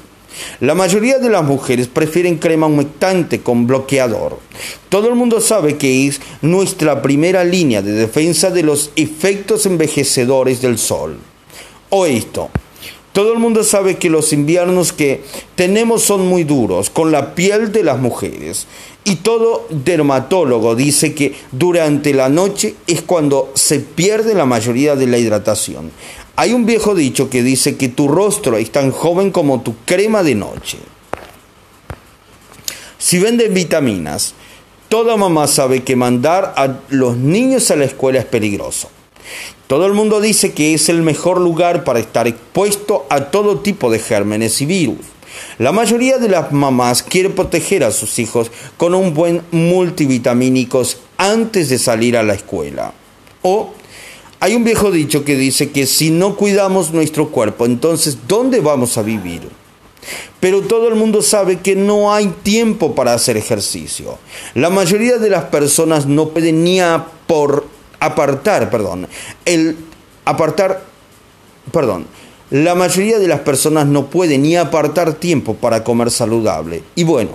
La 0.60 0.76
mayoría 0.76 1.20
de 1.20 1.30
las 1.30 1.44
mujeres 1.44 1.88
prefieren 1.88 2.38
crema 2.38 2.68
humectante 2.68 3.42
con 3.42 3.68
bloqueador. 3.68 4.40
Todo 4.90 5.10
el 5.10 5.16
mundo 5.16 5.42
sabe 5.42 5.78
que 5.78 6.08
es 6.08 6.22
nuestra 6.42 7.02
primera 7.02 7.44
línea 7.44 7.82
de 7.82 7.92
defensa 7.92 8.50
de 8.50 8.64
los 8.64 8.92
efectos 8.96 9.66
envejecedores 9.66 10.62
del 10.62 10.78
sol. 10.78 11.18
O 11.90 12.06
esto, 12.06 12.50
todo 13.14 13.34
el 13.34 13.40
mundo 13.40 13.64
sabe 13.64 13.98
que 13.98 14.10
los 14.10 14.32
inviernos 14.32 14.94
que 14.94 15.24
tenemos 15.56 16.02
son 16.04 16.28
muy 16.28 16.46
duros 16.46 16.90
con 16.90 17.12
la 17.12 17.36
piel 17.36 17.72
de 17.72 17.84
las 17.84 18.00
mujeres. 18.00 18.68
Y 19.04 19.18
todo 19.18 19.66
dermatólogo 19.70 20.76
dice 20.76 21.14
que 21.14 21.36
durante 21.52 22.14
la 22.14 22.30
noche 22.30 22.76
es 22.88 23.02
cuando 23.02 23.52
se 23.56 23.80
pierde 23.80 24.36
la 24.36 24.46
mayoría 24.46 24.96
de 24.96 25.08
la 25.08 25.18
hidratación. 25.18 25.92
Hay 26.36 26.54
un 26.54 26.66
viejo 26.66 26.96
dicho 26.96 27.30
que 27.30 27.44
dice 27.44 27.76
que 27.76 27.90
tu 27.90 28.08
rostro 28.08 28.58
es 28.58 28.72
tan 28.72 28.92
joven 28.92 29.32
como 29.32 29.62
tu 29.62 29.76
crema 29.86 30.24
de 30.24 30.36
noche. 30.36 30.78
Si 32.98 33.18
venden 33.18 33.54
vitaminas, 33.54 34.36
toda 34.88 35.18
mamá 35.18 35.48
sabe 35.48 35.84
que 35.84 35.96
mandar 35.96 36.54
a 36.56 36.80
los 36.90 37.18
niños 37.18 37.72
a 37.72 37.76
la 37.76 37.86
escuela 37.86 38.20
es 38.20 38.26
peligroso. 38.26 38.91
Todo 39.68 39.86
el 39.86 39.94
mundo 39.94 40.20
dice 40.20 40.54
que 40.54 40.74
es 40.74 40.90
el 40.90 41.02
mejor 41.02 41.40
lugar 41.40 41.84
para 41.84 42.00
estar 42.00 42.28
expuesto 42.28 43.06
a 43.10 43.26
todo 43.26 43.60
tipo 43.60 43.90
de 43.90 44.00
gérmenes 44.00 44.62
y 44.62 44.66
virus. 44.66 45.06
La 45.58 45.72
mayoría 45.72 46.18
de 46.18 46.30
las 46.30 46.52
mamás 46.52 47.04
quiere 47.04 47.30
proteger 47.30 47.84
a 47.84 47.92
sus 47.92 48.20
hijos 48.20 48.52
con 48.78 48.94
un 48.96 49.14
buen 49.14 49.42
multivitamínicos 49.52 50.98
antes 51.18 51.70
de 51.70 51.80
salir 51.80 52.18
a 52.18 52.24
la 52.24 52.34
escuela. 52.34 52.94
O 53.42 53.74
hay 54.40 54.56
un 54.56 54.64
viejo 54.64 54.92
dicho 54.92 55.24
que 55.24 55.36
dice 55.36 55.70
que 55.70 55.86
si 55.86 56.10
no 56.10 56.36
cuidamos 56.36 56.92
nuestro 56.92 57.30
cuerpo, 57.30 57.66
entonces 57.66 58.18
¿dónde 58.28 58.60
vamos 58.60 58.98
a 58.98 59.04
vivir? 59.04 59.42
Pero 60.40 60.62
todo 60.62 60.88
el 60.88 60.96
mundo 60.96 61.22
sabe 61.22 61.60
que 61.60 61.76
no 61.76 62.12
hay 62.12 62.28
tiempo 62.42 62.96
para 62.96 63.14
hacer 63.14 63.38
ejercicio. 63.38 64.18
La 64.56 64.72
mayoría 64.72 65.18
de 65.18 65.30
las 65.30 65.46
personas 65.46 66.08
no 66.08 66.30
pueden 66.30 66.64
ni 66.64 66.80
por 67.28 67.68
apartar, 68.02 68.70
perdón, 68.70 69.08
el 69.46 69.78
apartar, 70.26 70.84
perdón, 71.72 72.08
la 72.50 72.76
mayoría 72.76 73.18
de 73.20 73.30
las 73.30 73.40
personas 73.40 73.88
no 73.88 74.08
puede 74.08 74.38
ni 74.38 74.58
apartar 74.58 75.14
tiempo 75.14 75.56
para 75.56 75.86
comer 75.86 76.12
saludable. 76.12 76.84
Y 76.96 77.06
bueno, 77.06 77.32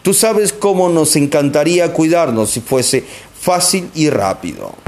tú 0.00 0.14
sabes 0.14 0.54
cómo 0.54 0.88
nos 0.88 1.16
encantaría 1.16 1.92
cuidarnos 1.92 2.50
si 2.50 2.60
fuese 2.60 3.04
fácil 3.38 3.90
y 3.94 4.08
rápido. 4.08 4.83